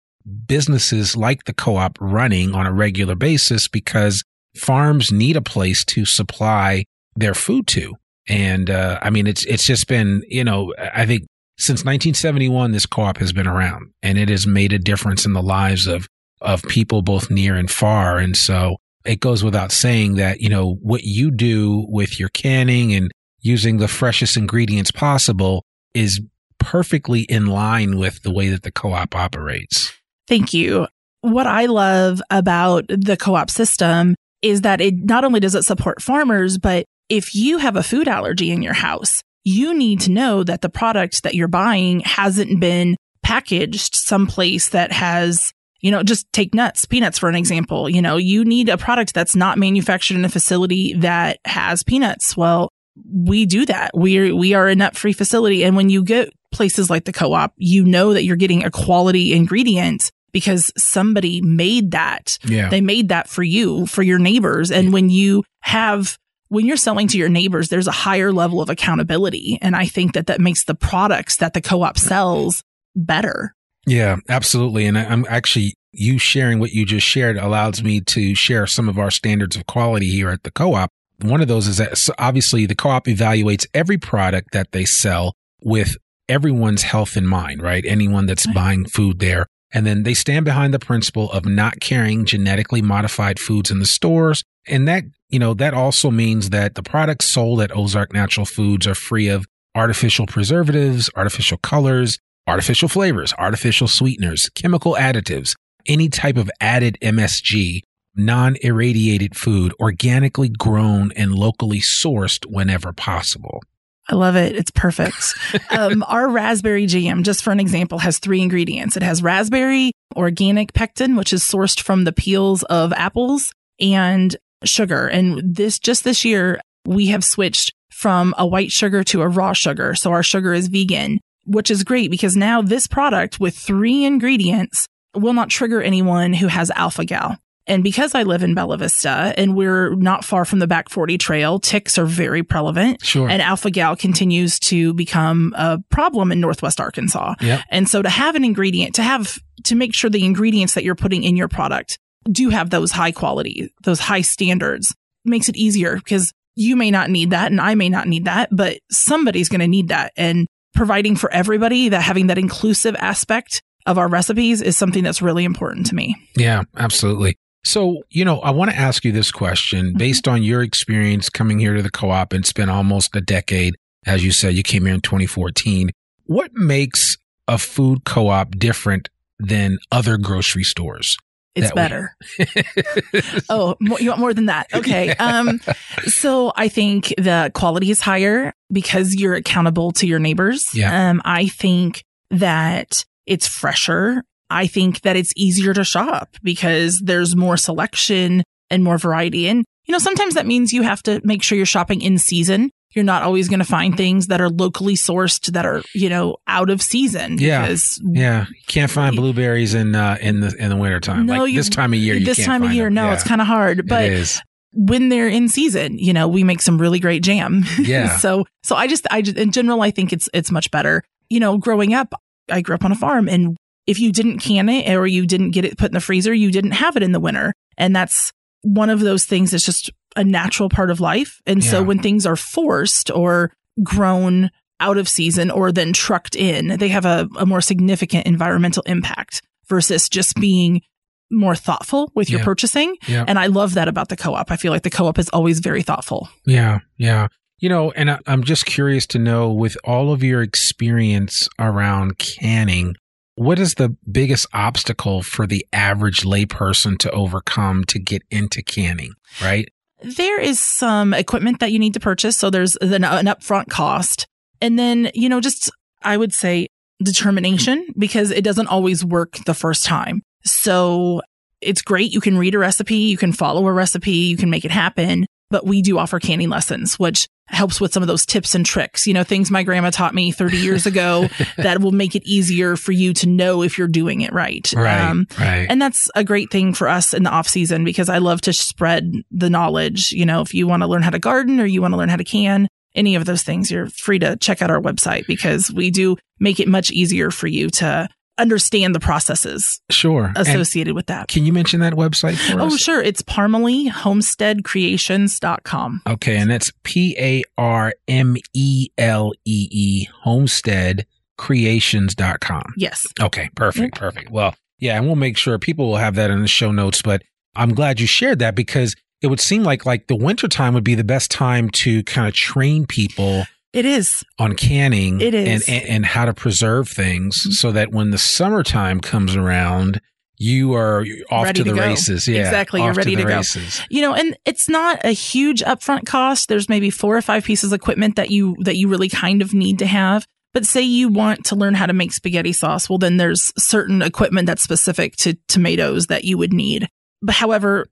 businesses 0.47 1.17
like 1.17 1.45
the 1.45 1.53
co-op 1.53 1.99
running 2.01 2.55
on 2.55 2.67
a 2.67 2.73
regular 2.73 3.15
basis 3.15 3.69
because 3.69 4.25
farms 4.57 5.13
need 5.13 5.37
a 5.37 5.43
place 5.43 5.85
to 5.85 6.05
supply 6.05 6.85
their 7.17 7.35
food 7.35 7.67
to. 7.67 7.95
And 8.29 8.71
uh, 8.71 8.99
I 9.03 9.11
mean, 9.11 9.27
it's 9.27 9.45
it's 9.47 9.65
just 9.65 9.87
been 9.87 10.23
you 10.29 10.45
know 10.45 10.73
I 10.79 11.07
think 11.07 11.27
since 11.59 11.81
1971 11.81 12.73
this 12.73 12.87
co-op 12.87 13.19
has 13.19 13.33
been 13.33 13.47
around 13.47 13.93
and 14.03 14.19
it 14.19 14.29
has 14.29 14.47
made 14.47 14.73
a 14.73 14.79
difference 14.79 15.25
in 15.25 15.33
the 15.33 15.43
lives 15.43 15.87
of 15.87 16.09
of 16.41 16.63
people 16.65 17.03
both 17.03 17.31
near 17.31 17.57
and 17.57 17.71
far. 17.71 18.19
And 18.19 18.37
so 18.37 18.77
it 19.05 19.21
goes 19.21 19.45
without 19.45 19.73
saying 19.73 20.15
that 20.17 20.41
you 20.41 20.49
know 20.49 20.75
what 20.83 21.05
you 21.05 21.31
do 21.31 21.87
with 21.89 22.19
your 22.19 22.29
canning 22.31 22.95
and 22.95 23.11
using 23.41 23.77
the 23.77 23.89
freshest 23.89 24.37
ingredients 24.37 24.91
possible 24.91 25.65
is 25.93 26.21
perfectly 26.59 27.23
in 27.23 27.47
line 27.47 27.99
with 27.99 28.23
the 28.23 28.33
way 28.33 28.49
that 28.49 28.63
the 28.63 28.73
co-op 28.73 29.15
operates. 29.15 29.93
Thank 30.27 30.55
you. 30.55 30.87
What 31.21 31.47
I 31.47 31.67
love 31.67 32.23
about 32.31 32.87
the 32.89 33.17
co-op 33.19 33.51
system 33.51 34.15
is 34.41 34.63
that 34.63 34.81
it 34.81 34.95
not 34.97 35.25
only 35.25 35.41
does 35.41 35.55
it 35.55 35.65
support 35.65 36.03
farmers, 36.03 36.59
but 36.59 36.85
if 37.09 37.35
you 37.35 37.59
have 37.59 37.77
a 37.77 37.83
food 37.83 38.09
allergy 38.09 38.51
in 38.51 38.63
your 38.63 38.75
house, 38.75 39.23
you 39.45 39.75
need 39.77 40.01
to 40.01 40.11
know 40.11 40.43
that 40.43 40.63
the 40.63 40.71
product 40.71 41.23
that 41.23 41.35
you're 41.35 41.49
buying 41.49 42.01
hasn't 42.01 42.61
been 42.61 42.97
packaged 43.23 43.95
someplace 43.95 44.71
that 44.71 44.93
has, 44.93 45.53
you 45.81 45.91
know, 45.91 46.03
just 46.03 46.31
take 46.33 46.55
nuts, 46.55 46.85
peanuts 46.87 47.19
for 47.19 47.29
an 47.29 47.35
example. 47.35 47.89
You 47.89 48.01
know, 48.01 48.17
you 48.17 48.45
need 48.45 48.69
a 48.69 48.79
product 48.79 49.15
that's 49.15 49.37
not 49.37 49.59
manufactured 49.59 50.17
in 50.17 50.25
a 50.25 50.31
facility 50.31 50.95
that 50.95 51.39
has 51.45 51.83
peanuts. 51.83 52.37
Well, 52.37 52.71
we 53.13 53.45
do 53.45 53.67
that. 53.67 53.91
We 53.95 54.19
are, 54.19 54.35
we 54.35 54.55
are 54.55 54.69
a 54.69 54.75
nut 54.75 54.97
free 54.97 55.13
facility. 55.13 55.65
And 55.65 55.77
when 55.77 55.91
you 55.91 56.05
get 56.05 56.31
places 56.53 56.89
like 56.89 57.05
the 57.05 57.13
co-op, 57.13 57.53
you 57.57 57.85
know 57.85 58.15
that 58.15 58.25
you're 58.25 58.37
getting 58.37 58.65
a 58.65 58.71
quality 58.71 59.33
ingredient 59.33 60.11
because 60.33 60.73
somebody 60.77 61.41
made 61.43 61.91
that. 61.93 62.39
Yeah. 62.45 62.69
They 62.69 62.81
made 62.81 63.09
that 63.09 63.29
for 63.29 63.43
you, 63.43 63.87
for 63.87 64.03
your 64.03 64.19
neighbors. 64.19 64.71
And 64.71 64.93
when 64.93 65.11
you 65.11 65.45
have, 65.61 66.17
when 66.55 66.67
you're 66.67 66.77
selling 66.77 67.09
to 67.09 67.19
your 67.19 67.29
neighbors, 67.29 67.69
there's 67.69 67.89
a 67.89 67.93
higher 67.93 68.33
level 68.33 68.61
of 68.61 68.71
accountability. 68.71 69.59
And 69.61 69.75
I 69.75 69.87
think 69.87 70.15
that 70.15 70.29
that 70.29 70.41
makes 70.41 70.65
the 70.65 70.75
products 70.75 71.37
that 71.39 71.53
the 71.53 71.61
co-op 71.61 71.99
sells 71.99 72.63
better. 72.95 73.55
Yeah, 73.87 74.17
absolutely. 74.29 74.87
And 74.87 74.97
I, 74.97 75.05
I'm 75.05 75.27
actually, 75.29 75.75
you 75.93 76.19
sharing 76.19 76.61
what 76.61 76.71
you 76.71 76.87
just 76.87 77.07
shared 77.07 77.37
allows 77.37 77.83
me 77.83 78.01
to 78.03 78.35
share 78.35 78.67
some 78.67 78.89
of 78.89 78.99
our 78.99 79.11
standards 79.11 79.57
of 79.57 79.67
quality 79.67 80.09
here 80.09 80.31
at 80.31 80.45
the 80.45 80.51
co-op. 80.51 80.89
One 81.21 81.41
of 81.41 81.49
those 81.49 81.67
is 81.67 81.77
that 81.79 81.99
obviously 82.19 82.67
the 82.67 82.75
co-op 82.75 83.07
evaluates 83.07 83.67
every 83.75 83.99
product 83.99 84.53
that 84.53 84.73
they 84.73 84.85
sell 84.85 85.35
with 85.63 85.97
everyone's 86.29 86.83
health 86.83 87.17
in 87.17 87.27
mind, 87.27 87.63
right? 87.63 87.85
Anyone 87.87 88.27
that's 88.27 88.47
Right. 88.47 88.55
buying 88.55 88.85
food 88.87 89.19
there. 89.19 89.47
And 89.73 89.85
then 89.85 90.05
they 90.05 90.15
stand 90.15 90.45
behind 90.45 90.73
the 90.73 90.79
principle 90.79 91.31
of 91.33 91.45
not 91.45 91.81
carrying 91.81 92.25
genetically 92.25 92.81
modified 92.81 93.41
foods 93.41 93.71
in 93.71 93.81
the 93.81 93.87
stores. 93.87 94.45
And 94.67 94.89
that, 94.89 95.05
you 95.29 95.39
know, 95.39 95.55
that 95.55 95.75
also 95.75 96.11
means 96.11 96.51
that 96.51 96.75
the 96.75 96.83
products 96.83 97.33
sold 97.33 97.61
at 97.61 97.77
Ozark 97.77 98.13
Natural 98.13 98.47
Foods 98.47 98.87
are 98.87 98.95
free 98.95 99.29
of 99.29 99.47
artificial 99.75 100.27
preservatives, 100.27 101.11
artificial 101.17 101.59
colors, 101.59 102.19
artificial 102.47 102.89
flavors, 102.89 103.35
artificial 103.39 103.89
sweeteners, 103.89 104.49
chemical 104.55 104.95
additives, 104.95 105.55
any 105.87 106.09
type 106.09 106.37
of 106.37 106.51
added 106.61 106.99
MSG, 107.03 107.81
non 108.15 108.57
irradiated 108.63 109.37
food, 109.37 109.75
organically 109.81 110.49
grown 110.49 111.13
and 111.13 111.35
locally 111.35 111.81
sourced 111.81 112.45
whenever 112.47 112.93
possible. 112.93 113.63
I 114.09 114.17
love 114.17 114.37
it. 114.37 114.55
It's 114.55 114.71
perfect. 114.71 115.35
um, 115.71 116.05
our 116.07 116.29
raspberry 116.29 116.87
jam, 116.87 117.23
just 117.23 117.43
for 117.43 117.53
an 117.53 117.61
example, 117.61 117.99
has 117.99 118.19
three 118.19 118.43
ingredients. 118.43 118.97
It 118.97 119.03
has 119.03 119.23
raspberry, 119.23 119.93
organic 120.15 120.75
pectin, 120.75 121.17
which 121.17 121.33
is 121.33 121.43
sourced 121.43 121.81
from 121.81 122.05
the 122.05 122.13
peels 122.13 122.63
of 122.65 122.93
apples, 122.93 123.53
and 123.81 124.37
sugar. 124.65 125.07
And 125.07 125.55
this 125.55 125.79
just 125.79 126.05
this 126.05 126.25
year, 126.25 126.61
we 126.87 127.07
have 127.09 127.25
switched 127.25 127.73
from 127.91 128.35
a 128.37 128.47
white 128.47 128.71
sugar 128.71 129.05
to 129.05 129.23
a 129.23 129.29
raw 129.29 129.53
sugar. 129.53 129.95
So 129.95 130.13
our 130.13 130.23
sugar 130.23 130.53
is 130.53 130.69
vegan, 130.69 131.21
which 131.47 131.71
is 131.71 131.85
great 131.85 132.11
because 132.11 132.37
now 132.37 132.61
this 132.61 132.87
product 132.87 133.41
with 133.41 133.57
three 133.57 134.05
ingredients 134.05 134.87
will 135.15 135.33
not 135.33 135.49
trigger 135.49 135.81
anyone 135.81 136.33
who 136.33 136.49
has 136.49 136.71
alpha 136.73 137.05
gal. 137.05 137.39
And 137.67 137.83
because 137.83 138.15
I 138.15 138.25
live 138.25 138.43
in 138.43 138.55
Bella 138.55 138.77
Vista 138.77 139.33
and 139.37 139.57
we're 139.57 139.95
not 139.95 140.25
far 140.25 140.45
from 140.45 140.59
the 140.59 140.67
back 140.67 140.91
40 140.91 141.17
trail, 141.17 141.59
ticks 141.59 141.97
are 141.97 142.05
very 142.05 142.43
prevalent. 142.43 143.03
Sure. 143.03 143.29
And 143.29 143.41
alpha 143.41 143.71
gal 143.71 143.97
continues 143.97 144.59
to 144.61 144.93
become 144.93 145.55
a 145.57 145.79
problem 145.89 146.31
in 146.31 146.41
Northwest 146.41 146.79
Arkansas. 146.79 147.35
Yep. 147.41 147.61
And 147.71 147.89
so 147.89 148.03
to 148.03 148.11
have 148.11 148.35
an 148.35 148.45
ingredient, 148.45 148.97
to 148.97 149.03
have, 149.03 149.39
to 149.65 149.75
make 149.75 149.95
sure 149.95 150.11
the 150.11 150.25
ingredients 150.25 150.75
that 150.75 150.85
you're 150.85 150.95
putting 150.95 151.25
in 151.25 151.37
your 151.37 151.49
product 151.49 151.99
do 152.31 152.49
have 152.51 152.71
those 152.71 152.93
high 152.93 153.13
quality, 153.13 153.73
those 153.83 154.01
high 154.01 154.23
standards 154.23 154.95
makes 155.25 155.49
it 155.49 155.57
easier 155.57 155.97
because 155.97 156.33
you 156.57 156.77
may 156.77 156.91
not 156.91 157.11
need 157.11 157.31
that 157.31 157.51
and 157.51 157.61
I 157.61 157.75
may 157.75 157.89
not 157.89 158.07
need 158.07 158.27
that, 158.27 158.49
but 158.53 158.79
somebody's 158.91 159.49
going 159.49 159.61
to 159.61 159.69
need 159.69 159.89
that. 159.89 160.13
And 160.17 160.47
providing 160.75 161.17
for 161.17 161.33
everybody 161.33 161.89
that 161.89 162.03
having 162.03 162.29
that 162.29 162.39
inclusive 162.39 162.97
aspect 162.99 163.63
of 163.87 163.99
our 163.99 164.09
recipes 164.09 164.63
is 164.63 164.77
something 164.77 165.03
that's 165.03 165.23
really 165.23 165.45
important 165.45 165.87
to 165.87 165.95
me. 165.95 166.17
Yeah, 166.37 166.63
absolutely. 166.77 167.37
So, 167.65 168.03
you 168.11 168.25
know, 168.25 168.41
I 168.41 168.51
want 168.51 168.71
to 168.71 168.77
ask 168.77 169.05
you 169.05 169.13
this 169.13 169.33
question 169.33 169.87
mm-hmm. 169.89 169.99
based 169.99 170.29
on 170.29 170.43
your 170.43 170.63
experience 170.63 171.31
coming 171.31 171.59
here 171.59 171.75
to 171.75 171.83
the 171.83 171.91
co 171.91 172.11
op 172.11 172.33
and 172.33 172.45
spent 172.45 172.71
almost 172.71 173.17
a 173.17 173.21
decade. 173.21 173.75
As 174.07 174.23
you 174.23 174.33
said, 174.33 174.55
you 174.55 174.63
came 174.63 174.85
here 174.85 174.95
in 174.95 175.01
2014. 175.01 175.91
What 176.25 176.53
makes 176.53 177.17
a 177.49 177.57
food 177.59 178.05
co 178.05 178.29
op 178.29 178.57
different 178.57 179.09
than 179.39 179.79
other 179.91 180.19
grocery 180.19 180.65
stores? 180.65 181.17
It's 181.55 181.71
better. 181.73 182.17
oh, 183.49 183.77
mo- 183.81 183.99
you 183.99 184.09
want 184.09 184.21
more 184.21 184.35
than 184.35 184.47
that? 184.47 184.67
Okay. 184.75 185.11
Um, 185.11 185.61
so 186.07 186.53
I 186.57 186.69
think 186.69 187.15
the 187.17 187.51
quality 187.55 187.91
is 187.91 188.01
higher 188.01 188.53
because 188.73 189.15
you're 189.15 189.35
accountable 189.35 189.93
to 189.93 190.07
your 190.07 190.19
neighbors. 190.19 190.75
Yeah. 190.75 191.11
Um, 191.11 191.23
I 191.25 191.47
think 191.47 192.05
that 192.31 193.05
it's 193.27 193.47
fresher. 193.47 194.25
I 194.51 194.67
think 194.67 195.03
that 195.03 195.17
it's 195.17 195.33
easier 195.37 195.73
to 195.75 195.85
shop 195.85 196.37
because 196.43 197.01
there's 197.01 197.37
more 197.37 197.57
selection 197.57 198.43
and 198.71 198.83
more 198.83 198.99
variety. 198.99 199.49
And, 199.49 199.65
you 199.87 199.93
know, 199.93 199.99
sometimes 199.99 200.35
that 200.35 200.47
means 200.47 200.73
you 200.73 200.83
have 200.83 201.03
to 201.05 201.21
make 201.25 201.43
sure 201.43 201.57
you're 201.57 201.67
shopping 201.67 202.01
in 202.01 202.19
season. 202.19 202.71
You're 202.95 203.05
not 203.05 203.23
always 203.23 203.49
going 203.49 203.59
to 203.61 203.65
find 203.65 203.97
things 203.97 204.29
that 204.29 204.41
are 204.41 204.49
locally 204.51 204.95
sourced 204.95 205.53
that 205.53 205.67
are, 205.67 205.83
you 205.95 206.09
know, 206.09 206.37
out 206.47 206.71
of 206.71 206.81
season. 206.83 207.39
Yeah. 207.39 207.63
Because 207.63 208.01
Yeah, 208.05 208.47
you 208.49 208.55
can't 208.67 208.91
find 208.91 209.17
blueberries 209.17 209.75
in 209.75 209.95
uh, 209.95 210.17
in 210.21 210.41
the 210.41 210.55
in 210.59 210.71
the 210.71 210.77
wintertime. 210.77 211.27
No, 211.27 211.41
like 211.43 211.53
you- 211.53 211.59
this 211.59 211.69
time 211.69 211.93
of 211.93 211.99
year, 211.99 212.15
you 212.15 212.25
this 212.25 212.45
time 212.45 212.63
of 212.63 212.73
year, 212.73 212.85
them. 212.85 212.95
no, 212.95 213.05
Yeah, 213.07 213.15
it's 213.15 213.25
kind 213.25 213.41
of 213.41 213.47
hard. 213.47 213.89
But 213.89 214.41
when 214.73 215.09
they're 215.09 215.29
in 215.29 215.49
season, 215.49 215.99
you 215.99 216.13
know, 216.13 216.27
we 216.29 216.43
make 216.45 216.61
some 216.61 216.81
really 216.81 216.99
great 216.99 217.23
jam. 217.23 217.65
Yeah. 217.79 218.17
so, 218.17 218.45
so 218.65 218.75
I 218.77 218.87
just, 218.87 219.07
I 219.11 219.23
just, 219.23 219.37
in 219.37 219.53
general, 219.53 219.83
I 219.83 219.91
think 219.91 220.13
it's, 220.13 220.29
it's 220.35 220.51
much 220.51 220.71
better. 220.71 221.03
You 221.31 221.39
know, 221.41 221.59
growing 221.59 221.95
up, 221.95 222.13
I 222.51 222.61
grew 222.61 222.75
up 222.75 222.85
on 222.85 222.91
a 222.93 222.97
farm 222.97 223.29
and 223.29 223.57
if 223.87 224.01
you 224.01 224.11
didn't 224.13 224.39
can 224.39 224.69
it 224.69 224.93
or 224.95 225.07
you 225.07 225.27
didn't 225.27 225.51
get 225.53 225.65
it 225.65 225.79
put 225.79 225.91
in 225.91 225.95
the 225.95 226.01
freezer, 226.01 226.33
you 226.35 226.51
didn't 226.51 226.73
have 226.73 226.97
it 226.97 227.03
in 227.03 227.13
the 227.13 227.21
winter. 227.21 227.53
And 227.77 227.95
that's 227.95 228.33
one 228.63 228.89
of 228.91 229.01
those 229.01 229.27
things 229.27 229.51
that's 229.51 229.65
just 229.67 229.91
a 230.17 230.25
natural 230.25 230.69
part 230.69 230.91
of 230.91 231.01
life. 231.01 231.41
And 231.47 231.63
so 231.63 231.83
when 231.83 231.99
things 231.99 232.27
are 232.27 232.37
forced 232.37 233.11
or 233.11 233.53
grown 233.83 234.51
out 234.81 234.99
of 234.99 235.09
season 235.09 235.51
or 235.51 235.73
then 235.73 235.93
trucked 235.93 236.37
in, 236.37 236.79
they 236.79 236.89
have 236.89 237.05
a, 237.05 237.29
a 237.37 237.47
more 237.47 237.61
significant 237.61 238.27
environmental 238.27 238.83
impact 238.87 239.43
versus 239.69 240.09
just 240.09 240.37
mm. 240.37 240.41
being 240.41 240.83
more 241.31 241.57
thoughtful 241.57 242.13
with 242.15 242.31
your 242.31 242.41
Yeah. 242.41 242.45
purchasing. 242.45 242.97
Yeah. 243.09 243.25
And 243.27 243.39
I 243.39 243.47
love 243.47 243.75
that 243.75 243.89
about 243.89 244.09
the 244.09 244.17
co-op. 244.17 244.51
I 244.51 244.57
feel 244.57 244.73
like 244.73 244.83
the 244.83 244.91
co-op 244.91 245.19
is 245.19 245.29
always 245.31 245.61
very 245.61 245.83
thoughtful. 245.83 246.29
Yeah, 246.47 246.81
yeah. 246.97 247.29
You 247.59 247.69
know, 247.69 247.93
and 247.93 248.11
I, 248.11 248.19
I'm 248.27 248.45
just 248.45 248.67
curious 248.67 249.07
to 249.09 249.19
know 249.19 249.51
with 249.51 249.77
all 249.85 250.13
of 250.13 250.23
your 250.23 250.43
experience 250.43 251.49
around 251.59 252.19
canning, 252.19 252.95
what 253.37 253.59
is 253.59 253.75
the 253.75 253.97
biggest 254.11 254.47
obstacle 254.53 255.23
for 255.23 255.47
the 255.47 255.67
average 255.73 256.21
layperson 256.21 256.99
to 256.99 257.11
overcome 257.11 257.85
to 257.85 257.99
get 257.99 258.23
into 258.31 258.63
canning, 258.63 259.15
right? 259.43 259.69
There 260.05 260.41
is 260.41 260.61
some 260.61 261.15
equipment 261.15 261.61
that 261.61 261.73
you 261.73 261.79
need 261.79 261.95
to 261.95 262.01
purchase. 262.01 262.37
So 262.37 262.51
there's 262.51 262.77
an, 262.77 263.05
an 263.05 263.27
upfront 263.27 263.69
cost. 263.69 264.27
And 264.61 264.79
then, 264.79 265.11
you 265.15 265.29
know, 265.29 265.41
just 265.41 265.71
I 266.03 266.17
would 266.17 266.33
say 266.33 266.69
determination 267.03 267.87
because 267.99 268.31
it 268.31 268.45
doesn't 268.45 268.69
always 268.69 269.05
work 269.05 269.39
the 269.47 269.55
first 269.55 269.85
time. 269.85 270.23
So 270.45 271.23
it's 271.61 271.83
great. 271.83 272.13
You 272.13 272.21
can 272.21 272.37
read 272.37 272.55
a 272.55 272.59
recipe, 272.59 272.97
you 272.97 273.17
can 273.17 273.33
follow 273.33 273.67
a 273.67 273.73
recipe, 273.73 274.13
you 274.13 274.37
can 274.37 274.51
make 274.51 274.65
it 274.65 274.71
happen. 274.71 275.27
But 275.51 275.67
we 275.67 275.83
do 275.83 275.99
offer 275.99 276.19
canning 276.21 276.49
lessons, 276.49 276.99
which 276.99 277.29
helps 277.47 277.81
with 277.81 277.93
some 277.93 278.03
of 278.03 278.07
those 278.07 278.25
tips 278.25 278.55
and 278.55 278.65
tricks, 278.65 279.07
you 279.07 279.13
know, 279.15 279.23
things 279.23 279.51
my 279.51 279.63
grandma 279.63 279.91
taught 279.91 280.15
me 280.15 280.33
30 280.33 280.57
years 280.57 280.87
ago 280.87 281.29
that 281.59 281.81
will 281.81 281.93
make 281.93 282.15
it 282.17 282.23
easier 282.25 282.75
for 282.77 282.93
you 282.93 283.13
to 283.13 283.29
know 283.29 283.63
if 283.63 283.77
you're 283.77 283.87
doing 283.87 284.23
it 284.23 284.33
right. 284.33 284.73
Right, 284.75 285.01
Um, 285.11 285.27
right. 285.39 285.67
and 285.69 285.81
that's 285.81 286.11
a 286.15 286.25
great 286.25 286.51
thing 286.51 286.73
for 286.73 286.89
us 286.89 287.13
in 287.13 287.23
the 287.23 287.31
off 287.31 287.47
season 287.49 287.85
because 287.85 288.09
I 288.09 288.19
love 288.19 288.41
to 288.43 288.53
spread 288.53 289.13
the 289.31 289.51
knowledge. 289.51 290.13
You 290.13 290.25
know, 290.25 290.41
if 290.41 290.55
you 290.55 290.67
want 290.67 290.83
to 290.83 290.87
learn 290.87 291.03
how 291.03 291.11
to 291.11 291.19
garden 291.19 291.61
or 291.61 291.67
you 291.67 291.83
want 291.83 291.93
to 291.93 291.99
learn 291.99 292.09
how 292.09 292.17
to 292.17 292.25
can, 292.25 292.67
any 292.95 293.15
of 293.15 293.25
those 293.27 293.43
things, 293.43 293.71
you're 293.71 293.89
free 293.91 294.19
to 294.21 294.37
check 294.37 294.63
out 294.63 294.71
our 294.71 294.81
website 294.81 295.27
because 295.27 295.71
we 295.71 295.91
do 295.91 296.17
make 296.41 296.61
it 296.61 296.69
much 296.69 296.91
easier 296.93 297.31
for 297.31 297.47
you 297.47 297.69
to 297.69 298.09
understand 298.39 298.95
the 298.95 299.01
processes 299.01 299.81
sure. 299.91 300.27
And 300.27 300.37
associated 300.39 300.95
with 300.95 301.07
that. 301.07 301.27
can 301.29 301.45
you 301.47 301.53
mention 301.53 301.81
that 301.81 301.95
website 301.95 302.37
for 302.37 302.61
Oh, 302.61 302.67
us? 302.67 302.79
sure. 302.81 303.01
It's 303.03 303.23
Parmelee 303.23 303.91
Homesteadcreations.com. 303.91 306.03
Okay, 306.07 306.37
and 306.37 306.51
that's 306.51 306.71
P 306.83 307.17
A 307.19 307.43
R 307.57 307.95
M 308.09 308.37
E 308.53 308.89
L 308.99 309.33
E 309.45 309.69
E 309.71 310.07
homesteadcreations.com. 310.25 312.75
Yes. 312.77 313.07
Okay, 313.21 313.51
perfect, 313.55 313.97
perfect. 313.97 314.31
Well, 314.31 314.55
yeah, 314.79 314.97
and 314.97 315.07
we'll 315.07 315.17
make 315.17 315.37
sure 315.37 315.59
people 315.59 315.87
will 315.89 315.97
have 315.97 316.15
that 316.17 316.31
in 316.31 316.41
the 316.43 316.49
show 316.49 316.73
notes, 316.73 317.03
but 317.03 317.23
I'm 317.57 317.75
glad 317.75 318.01
you 318.01 318.07
shared 318.07 318.39
that 318.41 318.55
because 318.55 318.95
it 319.23 319.29
would 319.29 319.41
seem 319.41 319.63
like 319.63 319.87
like 319.87 320.07
the 320.09 320.17
wintertime 320.17 320.75
would 320.75 320.85
be 320.85 320.95
the 320.95 321.05
best 321.05 321.31
time 321.31 321.71
to 321.71 322.03
kind 322.05 322.29
of 322.29 322.35
train 322.35 322.87
people 322.87 323.45
It 323.75 323.85
is. 323.85 324.23
on 324.39 324.55
canning 324.55 325.21
It 325.21 325.35
is. 325.35 325.69
And, 325.69 325.77
and 325.81 325.89
and 325.91 326.07
how 326.07 326.25
to 326.25 326.33
preserve 326.35 326.89
things 326.89 327.41
mm-hmm. 327.43 327.51
so 327.51 327.73
that 327.73 327.91
when 327.91 328.11
the 328.11 328.19
summertime 328.19 329.01
comes 329.01 329.37
around 329.37 330.01
you 330.37 330.75
are 330.75 331.05
off 331.31 331.45
Ready 331.45 331.59
to 331.59 331.65
the 331.65 331.75
to 331.75 331.81
races 331.81 332.27
yeah 332.27 332.41
Exactly, 332.41 332.83
you're 332.83 332.93
ready 332.93 333.15
the 333.15 333.23
to 333.23 333.29
go. 333.29 333.37
races. 333.37 333.81
you 333.91 334.01
know 334.01 334.15
and 334.15 334.37
it's 334.45 334.69
not 334.69 335.01
a 335.05 335.11
huge 335.13 335.63
upfront 335.63 336.07
cost 336.07 336.49
there's 336.49 336.69
maybe 336.69 336.91
four 336.91 337.17
or 337.17 337.23
five 337.23 337.45
pieces 337.45 337.73
of 337.73 337.77
equipment 337.77 338.17
that 338.17 338.31
you 338.31 338.57
that 338.61 338.77
you 338.77 338.89
really 338.89 339.09
kind 339.09 339.43
of 339.43 339.55
need 339.55 339.79
to 339.79 339.87
have 339.87 340.27
but 340.53 340.65
say 340.65 340.83
you 340.83 341.09
want 341.09 341.45
to 341.47 341.57
learn 341.57 341.75
how 341.75 341.87
to 341.87 341.93
make 341.93 342.13
spaghetti 342.13 342.53
sauce 342.53 342.89
well 342.89 342.99
then 342.99 343.17
there's 343.17 343.53
certain 343.57 344.03
equipment 344.03 344.47
that's 344.47 344.63
specific 344.63 345.15
to 345.17 345.35
tomatoes 345.49 346.07
that 346.09 346.25
you 346.25 346.37
would 346.39 346.53
need 346.53 346.89
but 347.23 347.35
however 347.35 347.87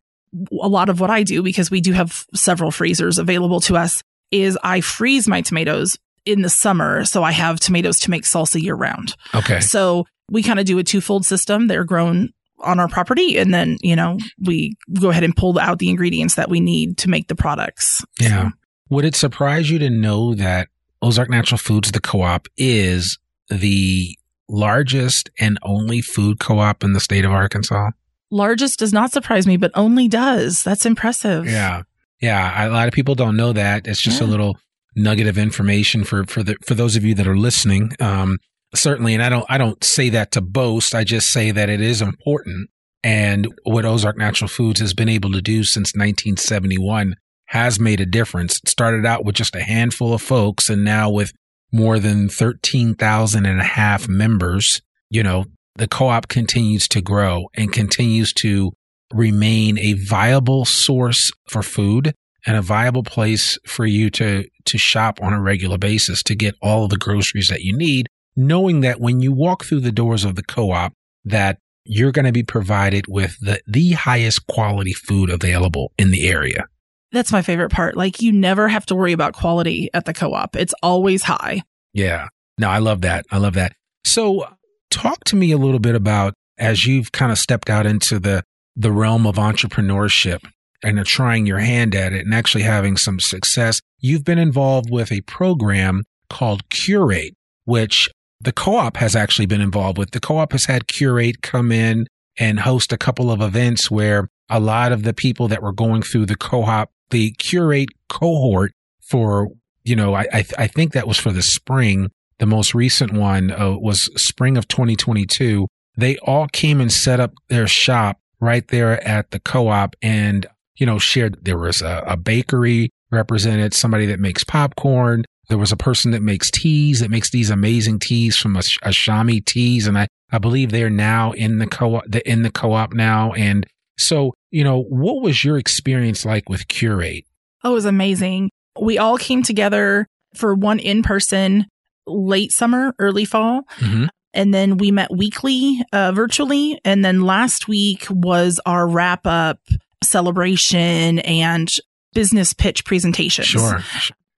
a 0.61 0.69
lot 0.69 0.89
of 0.89 0.99
what 1.01 1.11
i 1.11 1.23
do 1.23 1.43
because 1.43 1.71
we 1.71 1.81
do 1.81 1.93
have 1.93 2.25
several 2.35 2.71
freezers 2.71 3.19
available 3.19 3.61
to 3.61 3.77
us 3.77 4.03
is 4.33 4.59
I 4.65 4.81
freeze 4.81 5.29
my 5.29 5.43
tomatoes 5.43 5.97
in 6.25 6.43
the 6.43 6.49
summer. 6.49 7.05
So 7.05 7.23
I 7.23 7.31
have 7.31 7.61
tomatoes 7.61 8.01
to 8.01 8.11
make 8.11 8.25
salsa 8.25 8.61
year 8.61 8.75
round. 8.75 9.15
Okay. 9.35 9.61
So 9.61 10.07
we 10.31 10.43
kind 10.43 10.59
of 10.59 10.65
do 10.65 10.79
a 10.79 10.85
twofold 10.85 11.27
system. 11.27 11.69
They're 11.69 11.85
grown 11.85 12.33
on 12.61 12.81
our 12.81 12.89
property 12.89 13.39
and 13.39 13.53
then, 13.53 13.77
you 13.83 13.97
know, 13.97 14.19
we 14.41 14.77
go 15.01 15.11
ahead 15.11 15.25
and 15.25 15.37
pull 15.37 15.59
out 15.59 15.79
the 15.79 15.91
ingredients 15.91 16.37
that 16.37 16.49
we 16.49 16.61
need 16.61 16.97
to 16.99 17.11
make 17.11 17.29
the 17.29 17.35
products. 17.35 18.05
Yeah. 18.21 18.51
So. 18.51 18.57
Would 18.91 19.05
it 19.05 19.17
surprise 19.17 19.71
you 19.71 19.79
to 19.81 19.91
know 19.91 20.35
that 20.35 20.69
Ozark 21.01 21.29
Natural 21.29 21.59
Foods, 21.59 21.91
the 21.91 22.01
co-op, 22.01 22.47
is 22.57 23.19
the 23.49 24.17
largest 24.49 25.31
and 25.41 25.59
only 25.62 26.01
food 26.03 26.39
co-op 26.39 26.85
in 26.85 26.93
the 26.93 27.01
state 27.01 27.25
of 27.25 27.33
Arkansas? 27.33 27.91
Largest 28.31 28.79
does 28.79 28.93
not 28.93 29.12
surprise 29.12 29.47
me, 29.47 29.57
but 29.57 29.73
only 29.75 30.09
does. 30.09 30.62
That's 30.62 30.87
impressive. 30.87 31.47
Yeah. 31.47 31.83
Yeah. 32.23 32.67
A 32.67 32.71
lot 32.71 32.88
of 32.88 32.95
people 32.95 33.14
don't 33.14 33.37
know 33.37 33.52
that. 33.52 33.87
It's 33.87 34.00
just 34.00 34.21
yeah. 34.21 34.26
a 34.26 34.31
little 34.31 34.57
nugget 34.97 35.26
of 35.26 35.37
information 35.37 36.05
for, 36.05 36.25
for 36.25 36.43
the, 36.43 36.57
for 36.64 36.75
those 36.75 36.97
of 36.97 37.05
you 37.05 37.14
that 37.17 37.26
are 37.26 37.37
listening. 37.37 37.93
Um, 38.00 38.38
certainly, 38.75 39.12
and 39.12 39.23
I 39.23 39.29
don't, 39.29 39.45
I 39.49 39.59
don't 39.59 39.83
say 39.85 40.09
that 40.11 40.31
to 40.33 40.41
boast. 40.41 40.95
I 40.95 41.05
just 41.05 41.31
say 41.31 41.50
that 41.50 41.69
it 41.69 41.81
is 41.81 42.00
important. 42.00 42.71
And 43.05 43.49
what 43.64 43.85
Ozark 43.85 44.17
Natural 44.17 44.49
Foods 44.49 44.81
has 44.81 44.95
been 44.95 45.09
able 45.09 45.33
to 45.33 45.43
do 45.43 45.64
since 45.64 45.93
1971 45.95 47.17
has 47.47 47.79
made 47.79 48.00
a 48.00 48.07
difference. 48.07 48.59
It 48.62 48.69
started 48.69 49.05
out 49.05 49.25
with 49.25 49.35
just 49.35 49.55
a 49.55 49.62
handful 49.62 50.14
of 50.14 50.23
folks 50.23 50.71
and 50.71 50.85
now 50.85 51.11
with 51.11 51.33
more 51.73 51.99
than 51.99 52.29
13,000 52.29 53.47
and 53.47 53.61
a 53.61 53.64
half 53.64 54.09
members, 54.09 54.81
you 55.11 55.23
know, 55.23 55.45
the 55.76 55.88
co-op 55.88 56.29
continues 56.29 56.87
to 56.88 57.00
grow 57.00 57.49
and 57.55 57.73
continues 57.73 58.33
to 58.35 58.73
remain 59.12 59.78
a 59.78 59.95
viable 59.95 60.64
source 60.64 61.31
for 61.49 61.62
food 61.62 62.14
and 62.47 62.57
a 62.57 62.62
viable 62.62 63.02
place 63.02 63.59
for 63.66 63.87
you 63.87 64.11
to, 64.11 64.45
to 64.64 64.78
shop 64.78 65.21
on 65.23 65.33
a 65.33 65.40
regular 65.40 65.78
basis 65.78 66.23
to 66.25 66.35
get 66.35 66.54
all 66.61 66.85
of 66.85 66.90
the 66.90 66.97
groceries 66.97 67.49
that 67.49 67.61
you 67.61 67.76
need, 67.76 68.09
knowing 68.37 68.81
that 68.81 69.00
when 69.00 69.21
you 69.21 69.33
walk 69.33 69.64
through 69.64 69.81
the 69.81 69.92
doors 69.92 70.25
of 70.25 70.35
the 70.35 70.42
co-op, 70.42 70.92
that 71.25 71.59
you're 71.85 72.12
going 72.12 72.25
to 72.25 72.33
be 72.33 72.42
provided 72.42 73.04
with 73.09 73.37
the, 73.40 73.61
the 73.66 73.92
highest 73.92 74.47
quality 74.47 74.92
food 74.92 75.31
available 75.31 75.92
in 75.99 76.11
the 76.11 76.28
area. 76.28 76.66
That's 77.12 77.33
my 77.33 77.42
favorite 77.42 77.71
part. 77.71 77.97
Like 77.97 78.23
you 78.23 78.33
never 78.33 78.69
have 78.69 78.87
to 78.87 78.95
worry 78.95 79.12
about 79.12 79.35
quality 79.35 79.90
at 79.92 80.04
the 80.04 80.14
co-op. 80.14 80.57
It's 80.57 80.75
always 80.83 81.23
high. 81.23 81.62
Yeah. 81.92 82.28
No, 82.59 82.69
I 82.69 82.78
love 82.78 83.02
that. 83.02 83.26
I 83.31 83.38
love 83.38 83.54
that. 83.54 83.75
So 84.04 84.47
talk 84.90 85.23
to 85.25 85.37
me 85.37 85.52
a 85.52 85.59
little 85.59 85.78
bit 85.78 85.95
about 85.95 86.35
as 86.59 86.87
you've 86.87 87.12
kind 87.12 87.33
of 87.33 87.38
stepped 87.38 87.69
out 87.69 87.87
into 87.87 88.19
the 88.19 88.42
the 88.76 88.93
realm 88.93 89.26
of 89.26 89.37
entrepreneurship 89.37 90.41
and 90.83 90.99
are 90.99 91.05
trying 91.05 91.47
your 91.47 91.59
hand 91.59 91.95
at 91.95 92.12
it 92.12 92.25
and 92.25 92.35
actually 92.35 92.64
having 92.64 92.97
some 92.97 93.21
success. 93.21 93.81
You've 93.99 94.25
been 94.25 94.38
involved 94.38 94.91
with 94.91 95.12
a 95.12 95.21
program 95.23 96.02
called 96.29 96.69
Curate, 96.71 97.35
which 97.64 98.09
the 98.41 98.52
co-op 98.52 98.97
has 98.97 99.14
actually 99.14 99.47
been 99.47 99.61
involved 99.61 99.99
with. 99.99 100.11
The 100.11 100.21
co-op 100.21 100.52
has 100.52 100.64
had 100.64 100.88
Curate 100.88 101.43
come 101.43 101.71
in 101.71 102.07
and 102.38 102.61
host 102.61 102.93
a 102.93 102.99
couple 102.99 103.31
of 103.31 103.41
events 103.41 103.91
where 103.91 104.29
a 104.49 104.59
lot 104.59 104.91
of 104.91 105.02
the 105.02 105.12
people 105.12 105.49
that 105.49 105.62
were 105.62 105.73
going 105.73 106.02
through 106.02 106.26
the 106.26 106.37
co-op 106.37 106.91
the 107.12 107.31
curate 107.33 107.91
cohort 108.09 108.73
for, 109.00 109.49
you 109.85 109.95
know, 109.95 110.14
I, 110.14 110.26
I, 110.33 110.45
I 110.59 110.67
think 110.67 110.93
that 110.93 111.07
was 111.07 111.19
for 111.19 111.31
the 111.31 111.43
spring. 111.43 112.11
The 112.38 112.47
most 112.47 112.75
recent 112.75 113.12
one 113.12 113.52
uh, 113.52 113.76
was 113.79 114.11
spring 114.21 114.57
of 114.57 114.67
2022. 114.67 115.69
They 115.97 116.17
all 116.19 116.49
came 116.49 116.81
and 116.81 116.91
set 116.91 117.21
up 117.21 117.33
their 117.49 117.69
shop 117.69 118.19
right 118.42 118.66
there 118.68 119.02
at 119.06 119.30
the 119.30 119.40
co-op 119.40 119.94
and, 120.02 120.46
you 120.75 120.84
know, 120.84 120.99
shared, 120.99 121.42
there 121.44 121.56
was 121.56 121.80
a, 121.80 122.02
a 122.06 122.16
bakery 122.16 122.90
represented, 123.11 123.72
somebody 123.72 124.04
that 124.06 124.18
makes 124.18 124.42
popcorn. 124.42 125.25
There 125.49 125.58
was 125.58 125.70
a 125.70 125.76
person 125.76 126.11
that 126.11 126.22
makes 126.22 126.50
teas, 126.50 127.00
that 127.00 127.11
makes 127.11 127.30
these 127.30 127.50
amazing 127.50 128.00
teas 128.00 128.37
from 128.37 128.56
a, 128.56 128.61
a 128.82 128.90
Shami 128.90 129.44
teas. 129.44 129.87
And 129.87 129.96
I, 129.96 130.08
I 130.32 130.38
believe 130.38 130.72
they're 130.72 130.90
now 130.90 131.32
in 131.32 131.58
the 131.58 131.66
co-op, 131.68 132.04
the, 132.06 132.28
in 132.28 132.42
the 132.42 132.50
co-op 132.50 132.92
now. 132.92 133.32
And 133.32 133.64
so, 133.96 134.34
you 134.50 134.64
know, 134.64 134.82
what 134.82 135.22
was 135.22 135.44
your 135.44 135.56
experience 135.56 136.25
like 136.25 136.49
with 136.49 136.66
Curate? 136.66 137.25
Oh, 137.62 137.70
it 137.70 137.75
was 137.75 137.84
amazing. 137.84 138.50
We 138.80 138.99
all 138.99 139.18
came 139.18 139.42
together 139.42 140.06
for 140.34 140.54
one 140.54 140.80
in 140.80 141.02
person 141.02 141.66
late 142.06 142.50
summer, 142.50 142.92
early 142.99 143.25
fall. 143.25 143.62
Mm-hmm. 143.78 144.06
And 144.35 144.53
then 144.53 144.79
we 144.79 144.91
met 144.91 145.11
weekly, 145.11 145.83
uh, 145.93 146.12
virtually. 146.12 146.81
And 146.85 147.05
then 147.05 147.23
last 147.23 147.69
week 147.69 148.07
was 148.09 148.61
our 148.65 148.87
wrap 148.87 149.27
up 149.27 149.61
celebration 150.03 151.19
and 151.21 151.71
business 152.15 152.53
pitch 152.53 152.85
presentation. 152.85 153.45
Sure. 153.45 153.81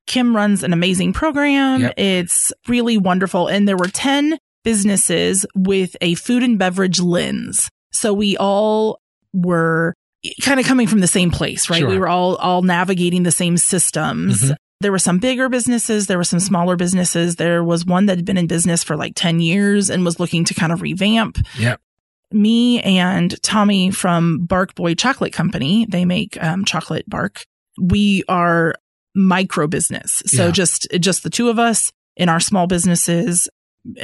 Kim 0.07 0.37
runs 0.37 0.63
an 0.63 0.73
amazing 0.73 1.13
program. 1.13 1.81
Yep. 1.81 1.95
It's 1.97 2.53
really 2.69 2.99
wonderful. 2.99 3.49
And 3.49 3.67
there 3.67 3.77
were 3.77 3.89
10 3.89 4.39
businesses 4.63 5.47
with 5.55 5.97
a 6.01 6.15
food 6.15 6.43
and 6.43 6.59
beverage 6.59 7.01
lens. 7.01 7.71
So 7.93 8.13
we 8.13 8.37
all 8.37 9.01
were 9.33 9.95
kind 10.43 10.59
of 10.59 10.67
coming 10.67 10.87
from 10.87 11.01
the 11.01 11.07
same 11.07 11.31
place, 11.31 11.71
right? 11.71 11.81
Sure. 11.81 11.89
We 11.89 11.99
were 11.99 12.09
all 12.09 12.37
all 12.37 12.63
navigating 12.63 13.23
the 13.23 13.31
same 13.31 13.57
systems. 13.57 14.43
Mm-hmm. 14.43 14.53
There 14.81 14.93
were 14.93 14.99
some 14.99 15.19
bigger 15.19 15.49
businesses, 15.49 16.07
there 16.07 16.19
were 16.19 16.25
some 16.25 16.41
smaller 16.41 16.77
businesses. 16.77 17.37
There 17.37 17.63
was 17.65 17.87
one 17.87 18.07
that 18.07 18.19
had 18.19 18.25
been 18.25 18.37
in 18.37 18.47
business 18.47 18.85
for 18.85 18.97
like 18.97 19.13
10 19.15 19.41
years 19.41 19.89
and 19.89 20.05
was 20.05 20.21
looking 20.21 20.45
to 20.45 20.55
kind 20.55 20.73
of 20.73 20.83
revamp. 20.83 21.39
Yep. 21.59 21.81
Me 22.33 22.83
and 22.83 23.41
Tommy 23.43 23.91
from 23.91 24.45
Bark 24.45 24.75
Boy 24.75 24.95
Chocolate 24.95 25.33
Company, 25.33 25.87
they 25.89 26.05
make 26.05 26.43
um, 26.43 26.65
chocolate 26.65 27.09
bark. 27.09 27.45
We 27.81 28.25
are 28.29 28.75
micro 29.15 29.67
business. 29.67 30.23
So 30.27 30.47
yeah. 30.47 30.51
just 30.51 30.89
just 30.99 31.23
the 31.23 31.31
two 31.31 31.49
of 31.49 31.59
us 31.59 31.93
in 32.17 32.29
our 32.29 32.41
small 32.41 32.67
businesses 32.67 33.49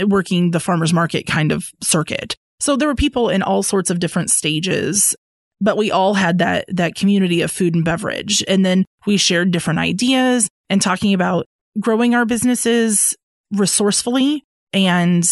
working 0.06 0.50
the 0.50 0.60
farmers 0.60 0.92
market 0.92 1.26
kind 1.26 1.52
of 1.52 1.70
circuit. 1.82 2.36
So 2.60 2.76
there 2.76 2.88
were 2.88 2.94
people 2.94 3.30
in 3.30 3.42
all 3.42 3.62
sorts 3.62 3.90
of 3.90 4.00
different 4.00 4.30
stages, 4.30 5.16
but 5.60 5.76
we 5.76 5.90
all 5.90 6.14
had 6.14 6.38
that, 6.38 6.64
that 6.68 6.94
community 6.94 7.42
of 7.42 7.50
food 7.50 7.74
and 7.74 7.84
beverage. 7.84 8.42
And 8.48 8.64
then 8.64 8.84
we 9.06 9.16
shared 9.16 9.50
different 9.50 9.78
ideas 9.78 10.48
and 10.68 10.80
talking 10.80 11.14
about 11.14 11.46
growing 11.78 12.14
our 12.14 12.24
businesses 12.24 13.16
resourcefully 13.52 14.44
and 14.72 15.28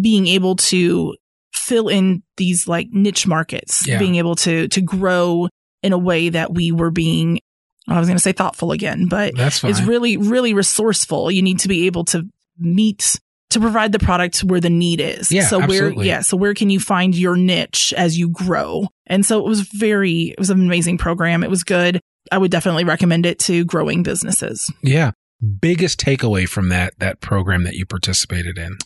being 0.00 0.26
able 0.26 0.56
to 0.56 1.16
fill 1.52 1.88
in 1.88 2.22
these 2.36 2.68
like 2.68 2.88
niche 2.90 3.26
markets, 3.26 3.86
yeah. 3.86 3.98
being 3.98 4.16
able 4.16 4.36
to, 4.36 4.68
to 4.68 4.80
grow 4.80 5.48
in 5.82 5.92
a 5.92 5.98
way 5.98 6.28
that 6.28 6.52
we 6.52 6.72
were 6.72 6.90
being 6.90 7.38
I 7.86 7.98
was 7.98 8.08
going 8.08 8.16
to 8.16 8.22
say 8.22 8.32
thoughtful 8.32 8.72
again, 8.72 9.08
but 9.08 9.36
That's 9.36 9.62
it's 9.62 9.82
really, 9.82 10.16
really 10.16 10.54
resourceful. 10.54 11.30
You 11.30 11.42
need 11.42 11.58
to 11.60 11.68
be 11.68 11.86
able 11.86 12.04
to 12.06 12.26
meet 12.58 13.20
to 13.54 13.60
provide 13.60 13.92
the 13.92 13.98
product 13.98 14.40
where 14.40 14.60
the 14.60 14.70
need 14.70 15.00
is. 15.00 15.32
Yeah, 15.32 15.46
so 15.46 15.62
absolutely. 15.62 15.96
where 15.96 16.06
yeah, 16.06 16.20
so 16.20 16.36
where 16.36 16.54
can 16.54 16.70
you 16.70 16.78
find 16.78 17.16
your 17.16 17.36
niche 17.36 17.94
as 17.96 18.18
you 18.18 18.28
grow? 18.28 18.88
And 19.06 19.24
so 19.24 19.38
it 19.38 19.48
was 19.48 19.62
very 19.62 20.30
it 20.30 20.38
was 20.38 20.50
an 20.50 20.60
amazing 20.60 20.98
program. 20.98 21.42
It 21.42 21.50
was 21.50 21.64
good. 21.64 22.00
I 22.30 22.38
would 22.38 22.50
definitely 22.50 22.84
recommend 22.84 23.26
it 23.26 23.38
to 23.40 23.64
growing 23.64 24.02
businesses. 24.02 24.70
Yeah. 24.82 25.12
Biggest 25.60 26.00
takeaway 26.00 26.48
from 26.48 26.68
that 26.68 26.98
that 26.98 27.20
program 27.20 27.64
that 27.64 27.74
you 27.74 27.86
participated 27.86 28.58
in. 28.58 28.76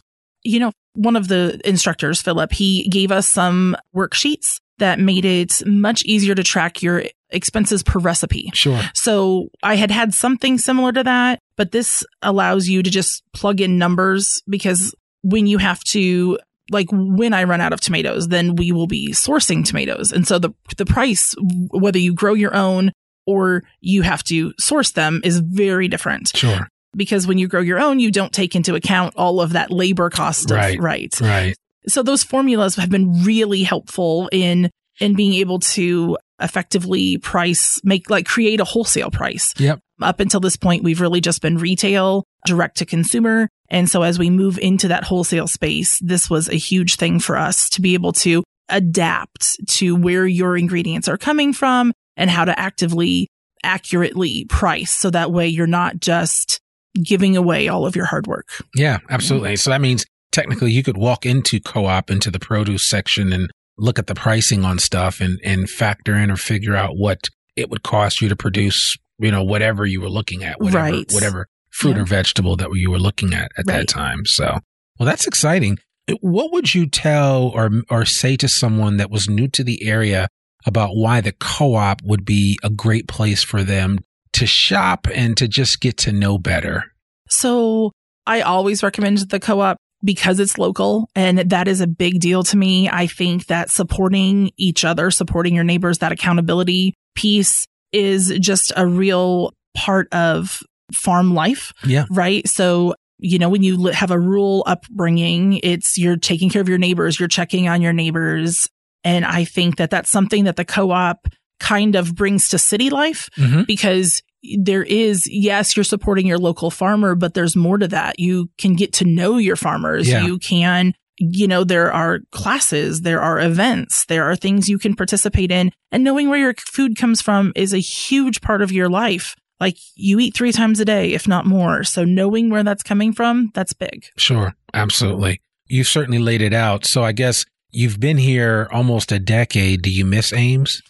You 0.44 0.60
know, 0.60 0.72
one 0.94 1.16
of 1.16 1.28
the 1.28 1.60
instructors, 1.64 2.22
Philip, 2.22 2.52
he 2.52 2.88
gave 2.88 3.10
us 3.10 3.26
some 3.26 3.76
worksheets 3.94 4.60
that 4.78 4.98
made 4.98 5.24
it 5.24 5.62
much 5.66 6.02
easier 6.04 6.34
to 6.34 6.42
track 6.42 6.82
your 6.82 7.04
expenses 7.30 7.82
per 7.82 7.98
recipe. 7.98 8.50
Sure. 8.54 8.80
So 8.94 9.48
I 9.62 9.76
had 9.76 9.90
had 9.90 10.14
something 10.14 10.58
similar 10.58 10.92
to 10.92 11.04
that, 11.04 11.40
but 11.56 11.72
this 11.72 12.04
allows 12.22 12.68
you 12.68 12.82
to 12.82 12.90
just 12.90 13.22
plug 13.32 13.60
in 13.60 13.78
numbers 13.78 14.42
because 14.48 14.94
when 15.22 15.46
you 15.46 15.58
have 15.58 15.82
to 15.84 16.38
like 16.70 16.88
when 16.90 17.32
I 17.32 17.44
run 17.44 17.60
out 17.60 17.72
of 17.72 17.80
tomatoes, 17.80 18.28
then 18.28 18.56
we 18.56 18.72
will 18.72 18.86
be 18.86 19.12
sourcing 19.12 19.64
tomatoes. 19.64 20.12
And 20.12 20.26
so 20.26 20.38
the 20.38 20.50
the 20.76 20.86
price 20.86 21.34
whether 21.70 21.98
you 21.98 22.14
grow 22.14 22.34
your 22.34 22.54
own 22.54 22.92
or 23.26 23.62
you 23.80 24.02
have 24.02 24.22
to 24.24 24.52
source 24.58 24.92
them 24.92 25.20
is 25.24 25.40
very 25.40 25.88
different. 25.88 26.30
Sure. 26.34 26.68
Because 26.96 27.26
when 27.26 27.36
you 27.36 27.46
grow 27.46 27.60
your 27.60 27.78
own, 27.78 28.00
you 28.00 28.10
don't 28.10 28.32
take 28.32 28.56
into 28.56 28.74
account 28.74 29.14
all 29.16 29.40
of 29.40 29.52
that 29.52 29.70
labor 29.70 30.08
cost 30.08 30.50
of 30.50 30.56
right. 30.56 30.80
right. 30.80 31.54
Right. 31.88 31.92
So 31.92 32.02
those 32.02 32.22
formulas 32.22 32.76
have 32.76 32.90
been 32.90 33.24
really 33.24 33.62
helpful 33.62 34.28
in 34.32 34.70
in 35.00 35.14
being 35.14 35.34
able 35.34 35.60
to 35.60 36.16
effectively 36.40 37.18
price, 37.18 37.80
make 37.84 38.10
like 38.10 38.26
create 38.26 38.60
a 38.60 38.64
wholesale 38.64 39.10
price. 39.10 39.54
Yep. 39.58 39.80
Up 40.00 40.20
until 40.20 40.40
this 40.40 40.56
point, 40.56 40.84
we've 40.84 41.00
really 41.00 41.20
just 41.20 41.42
been 41.42 41.58
retail, 41.58 42.24
direct 42.46 42.76
to 42.78 42.86
consumer. 42.86 43.48
And 43.68 43.88
so 43.88 44.02
as 44.02 44.18
we 44.18 44.30
move 44.30 44.58
into 44.58 44.88
that 44.88 45.04
wholesale 45.04 45.48
space, 45.48 45.98
this 46.00 46.30
was 46.30 46.48
a 46.48 46.54
huge 46.54 46.96
thing 46.96 47.18
for 47.18 47.36
us 47.36 47.68
to 47.70 47.80
be 47.80 47.94
able 47.94 48.12
to 48.12 48.44
adapt 48.68 49.56
to 49.66 49.96
where 49.96 50.26
your 50.26 50.56
ingredients 50.56 51.08
are 51.08 51.18
coming 51.18 51.52
from 51.52 51.92
and 52.16 52.30
how 52.30 52.44
to 52.44 52.58
actively, 52.58 53.28
accurately 53.64 54.44
price. 54.48 54.92
So 54.92 55.10
that 55.10 55.32
way 55.32 55.48
you're 55.48 55.66
not 55.66 55.98
just 55.98 56.60
giving 57.02 57.36
away 57.36 57.68
all 57.68 57.86
of 57.86 57.96
your 57.96 58.04
hard 58.04 58.26
work. 58.26 58.48
Yeah, 58.74 58.98
absolutely. 59.10 59.50
Mm-hmm. 59.50 59.56
So 59.56 59.70
that 59.70 59.80
means 59.80 60.04
technically 60.32 60.70
you 60.72 60.82
could 60.82 60.96
walk 60.96 61.24
into 61.26 61.60
co-op 61.60 62.10
into 62.10 62.30
the 62.30 62.38
produce 62.38 62.88
section 62.88 63.32
and 63.32 63.50
look 63.76 63.98
at 63.98 64.06
the 64.06 64.14
pricing 64.14 64.64
on 64.64 64.78
stuff 64.78 65.20
and, 65.20 65.38
and 65.44 65.68
factor 65.70 66.16
in 66.16 66.30
or 66.30 66.36
figure 66.36 66.74
out 66.76 66.96
what 66.96 67.28
it 67.56 67.70
would 67.70 67.82
cost 67.82 68.20
you 68.20 68.28
to 68.28 68.36
produce 68.36 68.96
you 69.20 69.32
know, 69.32 69.42
whatever 69.42 69.84
you 69.84 70.00
were 70.00 70.08
looking 70.08 70.44
at, 70.44 70.60
whatever, 70.60 70.78
Right. 70.92 71.10
whatever 71.12 71.48
fruit 71.70 71.96
Yeah. 71.96 72.02
or 72.02 72.04
vegetable 72.04 72.54
that 72.56 72.70
you 72.74 72.88
were 72.88 73.00
looking 73.00 73.34
at 73.34 73.50
at 73.58 73.66
that 73.66 73.88
time. 73.88 74.24
So, 74.26 74.60
well, 74.98 75.06
that's 75.08 75.26
exciting. 75.26 75.78
What 76.20 76.52
would 76.52 76.72
you 76.72 76.86
tell 76.86 77.48
or 77.48 77.68
or 77.90 78.04
say 78.04 78.36
to 78.36 78.46
someone 78.46 78.96
that 78.98 79.10
was 79.10 79.28
new 79.28 79.48
to 79.48 79.64
the 79.64 79.82
area 79.84 80.28
about 80.66 80.90
why 80.94 81.20
the 81.20 81.32
co-op 81.32 82.00
would 82.04 82.24
be 82.24 82.56
a 82.62 82.70
great 82.70 83.08
place 83.08 83.42
for 83.42 83.64
them 83.64 83.98
to 84.34 84.46
shop 84.46 85.08
and 85.12 85.36
to 85.36 85.48
just 85.48 85.80
get 85.80 85.96
to 85.98 86.12
know 86.12 86.38
better? 86.38 86.84
So 87.28 87.90
I 88.24 88.40
always 88.42 88.84
recommend 88.84 89.18
the 89.30 89.40
co-op 89.40 89.78
because 90.04 90.38
it's 90.40 90.58
local 90.58 91.08
and 91.14 91.38
that 91.50 91.66
is 91.68 91.80
a 91.80 91.86
big 91.86 92.20
deal 92.20 92.42
to 92.44 92.56
me. 92.56 92.88
I 92.88 93.06
think 93.06 93.46
that 93.46 93.70
supporting 93.70 94.50
each 94.56 94.84
other, 94.84 95.10
supporting 95.10 95.54
your 95.54 95.64
neighbors, 95.64 95.98
that 95.98 96.12
accountability 96.12 96.94
piece 97.14 97.66
is 97.92 98.32
just 98.40 98.72
a 98.76 98.86
real 98.86 99.52
part 99.76 100.12
of 100.12 100.62
farm 100.94 101.34
life, 101.34 101.72
Yeah. 101.84 102.04
right? 102.10 102.46
So, 102.48 102.94
you 103.18 103.38
know, 103.38 103.48
when 103.48 103.62
you 103.62 103.86
have 103.88 104.10
a 104.10 104.18
rural 104.18 104.62
upbringing, 104.66 105.54
it's 105.62 105.98
you're 105.98 106.16
taking 106.16 106.48
care 106.50 106.62
of 106.62 106.68
your 106.68 106.78
neighbors, 106.78 107.18
you're 107.18 107.28
checking 107.28 107.68
on 107.68 107.82
your 107.82 107.92
neighbors. 107.92 108.68
And 109.04 109.24
I 109.24 109.44
think 109.44 109.76
that 109.76 109.90
that's 109.90 110.10
something 110.10 110.44
that 110.44 110.56
the 110.56 110.64
co-op 110.64 111.26
kind 111.60 111.96
of 111.96 112.14
brings 112.14 112.50
to 112.50 112.58
city 112.58 112.90
life 112.90 113.28
Mm-hmm. 113.36 113.62
because 113.66 114.22
there 114.58 114.82
is, 114.82 115.28
yes, 115.30 115.76
you're 115.76 115.84
supporting 115.84 116.26
your 116.26 116.38
local 116.38 116.70
farmer, 116.70 117.14
but 117.14 117.34
there's 117.34 117.56
more 117.56 117.78
to 117.78 117.88
that. 117.88 118.18
You 118.18 118.50
can 118.58 118.74
get 118.74 118.92
to 118.94 119.04
know 119.04 119.38
your 119.38 119.56
farmers. 119.56 120.08
Yeah. 120.08 120.24
You 120.24 120.38
can, 120.38 120.94
you 121.18 121.48
know, 121.48 121.64
there 121.64 121.92
are 121.92 122.20
classes, 122.30 123.02
there 123.02 123.20
are 123.20 123.40
events, 123.40 124.04
there 124.06 124.24
are 124.24 124.36
things 124.36 124.68
you 124.68 124.78
can 124.78 124.94
participate 124.94 125.50
in. 125.50 125.72
And 125.90 126.04
knowing 126.04 126.28
where 126.28 126.38
your 126.38 126.54
food 126.54 126.96
comes 126.96 127.20
from 127.20 127.52
is 127.56 127.74
a 127.74 127.78
huge 127.78 128.40
part 128.40 128.62
of 128.62 128.72
your 128.72 128.88
life. 128.88 129.34
Like 129.60 129.76
you 129.96 130.20
eat 130.20 130.36
three 130.36 130.52
times 130.52 130.78
a 130.78 130.84
day, 130.84 131.12
if 131.12 131.26
not 131.26 131.44
more. 131.44 131.82
So 131.82 132.04
knowing 132.04 132.48
where 132.48 132.62
that's 132.62 132.84
coming 132.84 133.12
from, 133.12 133.50
that's 133.54 133.72
big. 133.72 134.06
Sure, 134.16 134.54
absolutely. 134.72 135.40
You've 135.66 135.88
certainly 135.88 136.20
laid 136.20 136.42
it 136.42 136.54
out. 136.54 136.84
So 136.84 137.02
I 137.02 137.10
guess 137.10 137.44
you've 137.70 137.98
been 137.98 138.18
here 138.18 138.68
almost 138.70 139.10
a 139.10 139.18
decade. 139.18 139.82
Do 139.82 139.90
you 139.90 140.04
miss 140.04 140.32
Ames? 140.32 140.80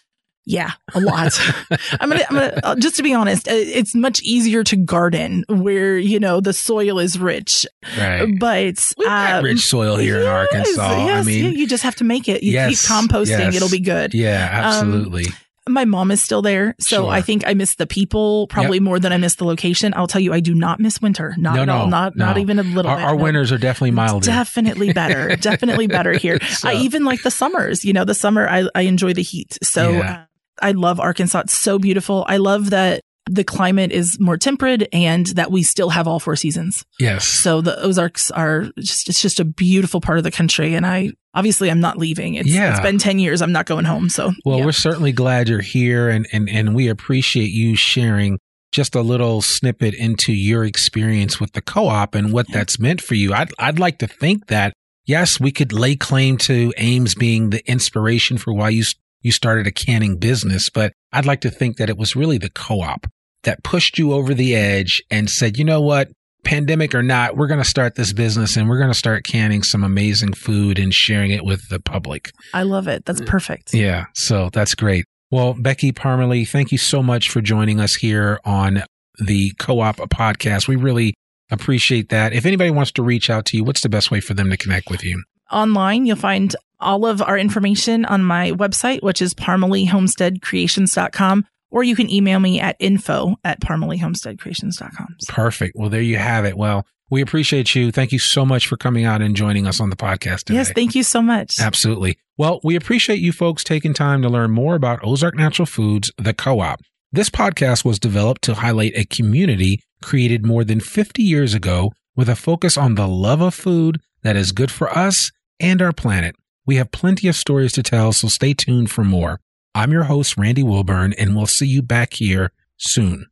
Yeah, 0.51 0.71
a 0.95 1.01
lot. 1.01 1.39
I'm 2.01 2.09
gonna, 2.09 2.25
I'm 2.31 2.37
gonna 2.37 2.61
uh, 2.65 2.75
just 2.77 2.97
to 2.97 3.03
be 3.03 3.13
honest, 3.13 3.47
uh, 3.49 3.53
it's 3.53 3.95
much 3.95 4.23
easier 4.23 4.65
to 4.65 4.77
garden 4.77 5.45
where 5.49 5.99
you 5.99 6.19
know 6.19 6.41
the 6.41 6.53
soil 6.55 6.99
is 6.99 7.19
rich, 7.19 7.67
Right. 7.99 8.27
but 8.41 8.93
got 9.03 9.35
um, 9.41 9.45
rich 9.45 9.61
soil 9.67 9.97
here 9.97 10.17
in 10.21 10.23
yes, 10.23 10.33
Arkansas. 10.53 10.83
I 10.83 11.23
mean, 11.23 11.45
yeah, 11.45 11.51
you 11.51 11.67
just 11.67 11.83
have 11.83 11.97
to 11.97 12.05
make 12.05 12.29
it. 12.29 12.43
You 12.43 12.53
Yes, 12.53 12.87
keep 12.87 12.91
composting; 12.97 13.39
yes. 13.53 13.57
it'll 13.57 13.69
be 13.69 13.81
good. 13.81 14.15
yeah, 14.15 14.49
absolutely. 14.51 15.27
My 15.71 15.85
mom 15.85 16.11
is 16.11 16.23
still 16.23 16.41
there, 16.41 16.75
so 16.81 17.03
Sure. 17.03 17.11
I 17.11 17.21
think 17.21 17.47
I 17.47 17.53
miss 17.53 17.75
the 17.75 17.87
people 17.87 18.47
probably 18.47 18.81
more 18.81 18.99
than 18.99 19.13
I 19.13 19.19
miss 19.19 19.35
the 19.35 19.45
location. 19.45 19.93
I'll 19.95 20.07
tell 20.07 20.23
you, 20.23 20.33
I 20.33 20.41
do 20.41 20.55
not 20.55 20.81
miss 20.81 20.99
winter. 21.03 21.35
Not 21.37 21.57
No, 21.57 21.63
at 21.63 21.69
all. 21.69 21.85
no, 21.85 21.91
Not 21.91 22.17
not 22.17 22.39
even 22.39 22.59
a 22.59 22.63
little 22.63 22.91
our 22.91 22.97
bit. 22.97 23.05
our 23.05 23.15
no. 23.17 23.23
winters 23.23 23.53
are 23.53 23.59
definitely 23.59 23.91
milder. 23.91 24.25
Definitely 24.25 24.95
better. 24.95 25.37
definitely 25.41 25.87
better 25.87 26.13
here. 26.15 26.39
So- 26.43 26.71
I 26.71 26.77
even 26.77 27.05
like 27.05 27.23
the 27.23 27.31
summers. 27.31 27.85
You 27.85 27.93
know, 27.93 28.07
the 28.07 28.15
summer 28.15 28.49
I, 28.49 28.67
I 28.75 28.83
enjoy 28.83 29.13
the 29.13 29.23
heat. 29.23 29.59
So 29.63 29.91
Yeah. 29.93 30.11
uh, 30.23 30.25
I 30.63 30.73
love 30.73 31.01
Arkansas. 31.01 31.41
It's 31.41 31.59
so 31.59 31.79
beautiful. 31.79 32.25
I 32.29 32.37
love 32.39 32.71
that 32.71 33.01
the 33.31 33.45
climate 33.45 33.93
is 33.93 34.19
more 34.19 34.39
temperate 34.39 34.89
and 34.93 35.27
that 35.29 35.51
we 35.51 35.63
still 35.63 35.91
have 35.91 36.09
all 36.09 36.19
four 36.19 36.35
seasons. 36.35 36.83
yes. 36.99 37.27
So 37.27 37.61
the 37.61 37.79
Ozarks 37.83 38.31
are 38.31 38.67
just 38.79 39.09
it's 39.11 39.21
just 39.21 39.39
a 39.39 39.45
beautiful 39.45 40.01
part 40.01 40.17
of 40.17 40.25
the 40.25 40.31
country. 40.31 40.75
And 40.75 40.87
I 40.87 41.11
obviously 41.35 41.71
I'm 41.71 41.81
not 41.81 41.99
leaving. 41.99 42.35
It's, 42.37 42.49
Yeah. 42.49 42.71
it's 42.71 42.81
been 42.81 42.97
ten 42.99 43.19
years. 43.19 43.43
I'm 43.43 43.53
not 43.53 43.67
going 43.67 43.85
home. 43.85 44.09
So 44.09 44.33
Well, 44.47 44.59
yeah. 44.61 44.65
we're 44.65 44.73
certainly 44.73 45.13
glad 45.13 45.49
you're 45.51 45.61
here 45.61 46.09
and, 46.09 46.27
and, 46.33 46.49
and 46.49 46.75
we 46.75 46.89
appreciate 46.89 47.51
you 47.51 47.77
sharing 47.77 48.39
just 48.73 48.95
a 48.95 49.03
little 49.03 49.43
snippet 49.43 49.93
into 49.95 50.33
your 50.33 50.65
experience 50.65 51.39
with 51.39 51.53
the 51.53 51.61
co-op 51.63 52.15
and 52.15 52.33
what 52.33 52.47
that's 52.51 52.79
meant 52.79 53.01
for 53.03 53.15
you. 53.15 53.33
I'd, 53.35 53.51
I'd 53.59 53.79
like 53.79 53.99
to 53.99 54.07
think 54.07 54.47
that, 54.49 54.73
yes, 55.07 55.39
we 55.41 55.51
could 55.53 55.73
lay 55.73 55.97
claim 55.97 56.37
to 56.39 56.73
Ames 56.79 57.15
being 57.15 57.49
the 57.51 57.67
inspiration 57.71 58.37
for 58.39 58.53
why 58.55 58.69
you, 58.71 58.85
you 59.23 59.33
started 59.33 59.67
a 59.67 59.73
canning 59.73 60.19
business, 60.19 60.71
but 60.71 60.93
I'd 61.13 61.27
like 61.27 61.41
to 61.43 61.51
think 61.51 61.77
that 61.77 61.91
it 61.91 61.97
was 61.97 62.17
really 62.17 62.39
the 62.39 62.51
co-op 62.51 63.07
that 63.45 63.63
pushed 63.63 63.99
you 63.99 64.13
over 64.13 64.35
the 64.35 64.55
edge 64.55 65.03
and 65.11 65.31
said, 65.31 65.57
you 65.59 65.65
know 65.65 65.81
what? 65.81 66.09
Pandemic 66.45 66.95
or 66.95 67.03
not, 67.03 67.37
we're 67.37 67.47
going 67.47 67.63
to 67.63 67.69
start 67.69 67.95
this 67.97 68.13
business 68.13 68.57
and 68.57 68.69
we're 68.69 68.79
going 68.79 68.91
to 68.91 68.99
start 68.99 69.25
canning 69.25 69.63
some 69.63 69.83
amazing 69.83 70.33
food 70.33 70.79
and 70.79 70.95
sharing 70.95 71.31
it 71.31 71.45
with 71.45 71.69
the 71.69 71.81
public. 71.81 72.31
I 72.55 72.63
love 72.63 72.89
it. 72.89 73.05
That's 73.05 73.21
mm. 73.21 73.27
perfect. 73.27 73.75
Yeah, 73.75 74.07
so 74.15 74.49
that's 74.53 74.75
great. 74.75 75.05
Well, 75.31 75.55
Becky 75.55 75.93
Parmelee, 75.93 76.49
thank 76.49 76.73
you 76.73 76.79
so 76.79 77.03
much 77.03 77.29
for 77.29 77.41
joining 77.41 77.81
us 77.81 77.97
here 77.97 78.41
on 78.45 78.83
the 79.19 79.53
Co-op 79.59 79.97
podcast. 79.97 80.69
We 80.69 80.77
really 80.77 81.15
appreciate 81.51 82.09
that. 82.11 82.33
If 82.33 82.47
anybody 82.47 82.71
wants 82.71 82.93
to 82.93 83.03
reach 83.03 83.29
out 83.29 83.45
to 83.47 83.57
you, 83.57 83.65
what's 83.65 83.83
the 83.83 83.89
best 83.89 84.11
way 84.11 84.21
for 84.21 84.35
them 84.35 84.49
to 84.51 84.57
connect 84.57 84.91
with 84.91 85.05
you? 85.05 85.23
Online, 85.51 86.07
you'll 86.07 86.17
find 86.17 86.55
all 86.81 87.07
of 87.07 87.23
our 87.23 87.39
information 87.39 88.05
on 88.05 88.23
my 88.23 88.53
website, 88.53 89.03
which 89.03 89.23
is 89.23 89.35
parmeleehomesteadcreations.com, 89.35 91.47
or 91.71 91.83
you 91.83 91.97
can 91.97 92.11
email 92.11 92.41
me 92.41 92.61
at 92.61 92.77
info 92.79 93.37
at 93.45 93.61
parmeleehomesteadcreations.com. 93.61 95.17
Perfect. 95.29 95.77
Well, 95.77 95.91
there 95.91 96.01
you 96.01 96.17
have 96.17 96.45
it. 96.45 96.57
Well, 96.57 96.87
we 97.11 97.23
appreciate 97.23 97.75
you. 97.75 97.91
Thank 97.91 98.13
you 98.13 98.19
so 98.19 98.45
much 98.45 98.67
for 98.67 98.77
coming 98.77 99.05
out 99.05 99.23
and 99.23 99.35
joining 99.35 99.67
us 99.67 99.81
on 99.81 99.91
the 99.91 99.97
podcast 99.97 100.45
today. 100.45 100.59
Yes, 100.59 100.73
thank 100.73 100.95
you 100.95 101.03
so 101.03 101.23
much. 101.23 101.59
Absolutely. 101.59 102.19
Well, 102.37 102.61
we 102.63 102.77
appreciate 102.77 103.19
you 103.19 103.33
folks 103.33 103.65
taking 103.65 103.95
time 103.95 104.23
to 104.23 104.29
learn 104.29 104.51
more 104.51 104.75
about 104.75 105.01
Ozark 105.03 105.35
Natural 105.35 105.67
Foods, 105.67 106.13
the 106.19 106.35
co 106.35 106.61
op. 106.61 106.81
This 107.11 107.31
podcast 107.31 107.85
was 107.85 107.99
developed 107.99 108.43
to 108.43 108.55
highlight 108.55 108.93
a 108.95 109.07
community 109.07 109.83
created 110.03 110.45
more 110.45 110.65
than 110.65 110.81
50 110.81 111.23
years 111.23 111.55
ago 111.55 111.93
with 112.15 112.29
a 112.29 112.37
focus 112.37 112.77
on 112.77 112.95
the 112.95 113.09
love 113.09 113.41
of 113.41 113.55
food 113.55 114.01
that 114.23 114.37
is 114.37 114.53
good 114.53 114.71
for 114.71 114.91
us 114.91 115.33
and 115.59 115.81
our 115.81 115.93
planet. 115.93 116.37
We 116.69 116.77
have 116.77 116.91
plenty 116.91 117.29
of 117.29 117.35
stories 117.35 117.73
to 117.73 117.83
tell, 117.83 118.13
so 118.13 118.29
stay 118.29 118.53
tuned 118.53 118.91
for 118.91 119.03
more. 119.03 119.41
I'm 119.75 119.91
your 119.91 120.03
host, 120.03 120.37
Randy 120.37 120.63
Wilburn, 120.63 121.15
and 121.15 121.35
we'll 121.35 121.47
see 121.47 121.67
you 121.67 121.81
back 121.81 122.13
here 122.13 122.53
soon. 122.77 123.25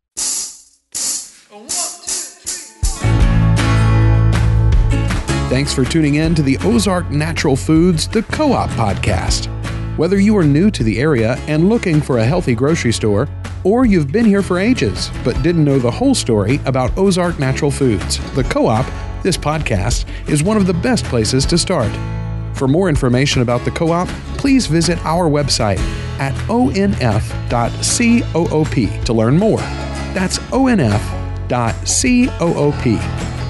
Thanks 5.50 5.74
for 5.74 5.84
tuning 5.84 6.14
in 6.14 6.34
to 6.34 6.40
the 6.40 6.56
Ozark 6.62 7.10
Natural 7.10 7.56
Foods, 7.56 8.08
the 8.08 8.22
Co 8.22 8.54
op 8.54 8.70
podcast. 8.70 9.48
Whether 9.98 10.18
you 10.18 10.34
are 10.38 10.44
new 10.44 10.70
to 10.70 10.82
the 10.82 10.98
area 10.98 11.34
and 11.46 11.68
looking 11.68 12.00
for 12.00 12.16
a 12.16 12.24
healthy 12.24 12.54
grocery 12.54 12.92
store, 12.92 13.28
or 13.64 13.84
you've 13.84 14.10
been 14.10 14.24
here 14.24 14.40
for 14.40 14.58
ages 14.58 15.10
but 15.24 15.42
didn't 15.42 15.66
know 15.66 15.78
the 15.78 15.90
whole 15.90 16.14
story 16.14 16.58
about 16.64 16.96
Ozark 16.96 17.38
Natural 17.38 17.70
Foods, 17.70 18.16
the 18.32 18.44
co 18.44 18.66
op, 18.66 18.86
this 19.22 19.36
podcast 19.36 20.06
is 20.26 20.42
one 20.42 20.56
of 20.56 20.66
the 20.66 20.72
best 20.72 21.04
places 21.04 21.44
to 21.44 21.58
start. 21.58 21.92
For 22.56 22.66
more 22.66 22.88
information 22.88 23.42
about 23.42 23.64
the 23.66 23.70
co 23.70 23.92
op, 23.92 24.08
please 24.38 24.66
visit 24.66 24.98
our 25.04 25.28
website 25.28 25.78
at 26.18 26.34
onf.coop 26.48 27.44
to 29.04 29.12
learn 29.12 29.36
more. 29.36 29.58
That's 30.14 30.38
onf.coop. 30.38 31.50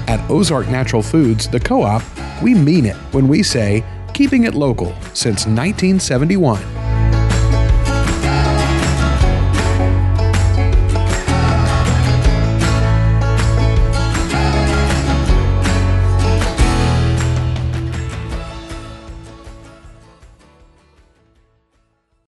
At 0.09 0.29
Ozark 0.29 0.67
Natural 0.69 1.01
Foods, 1.01 1.47
the 1.47 1.59
co 1.59 1.83
op, 1.83 2.01
we 2.41 2.53
mean 2.53 2.85
it 2.85 2.95
when 3.11 3.29
we 3.29 3.43
say 3.43 3.83
keeping 4.13 4.43
it 4.43 4.53
local 4.53 4.93
since 5.13 5.45
1971. 5.45 6.76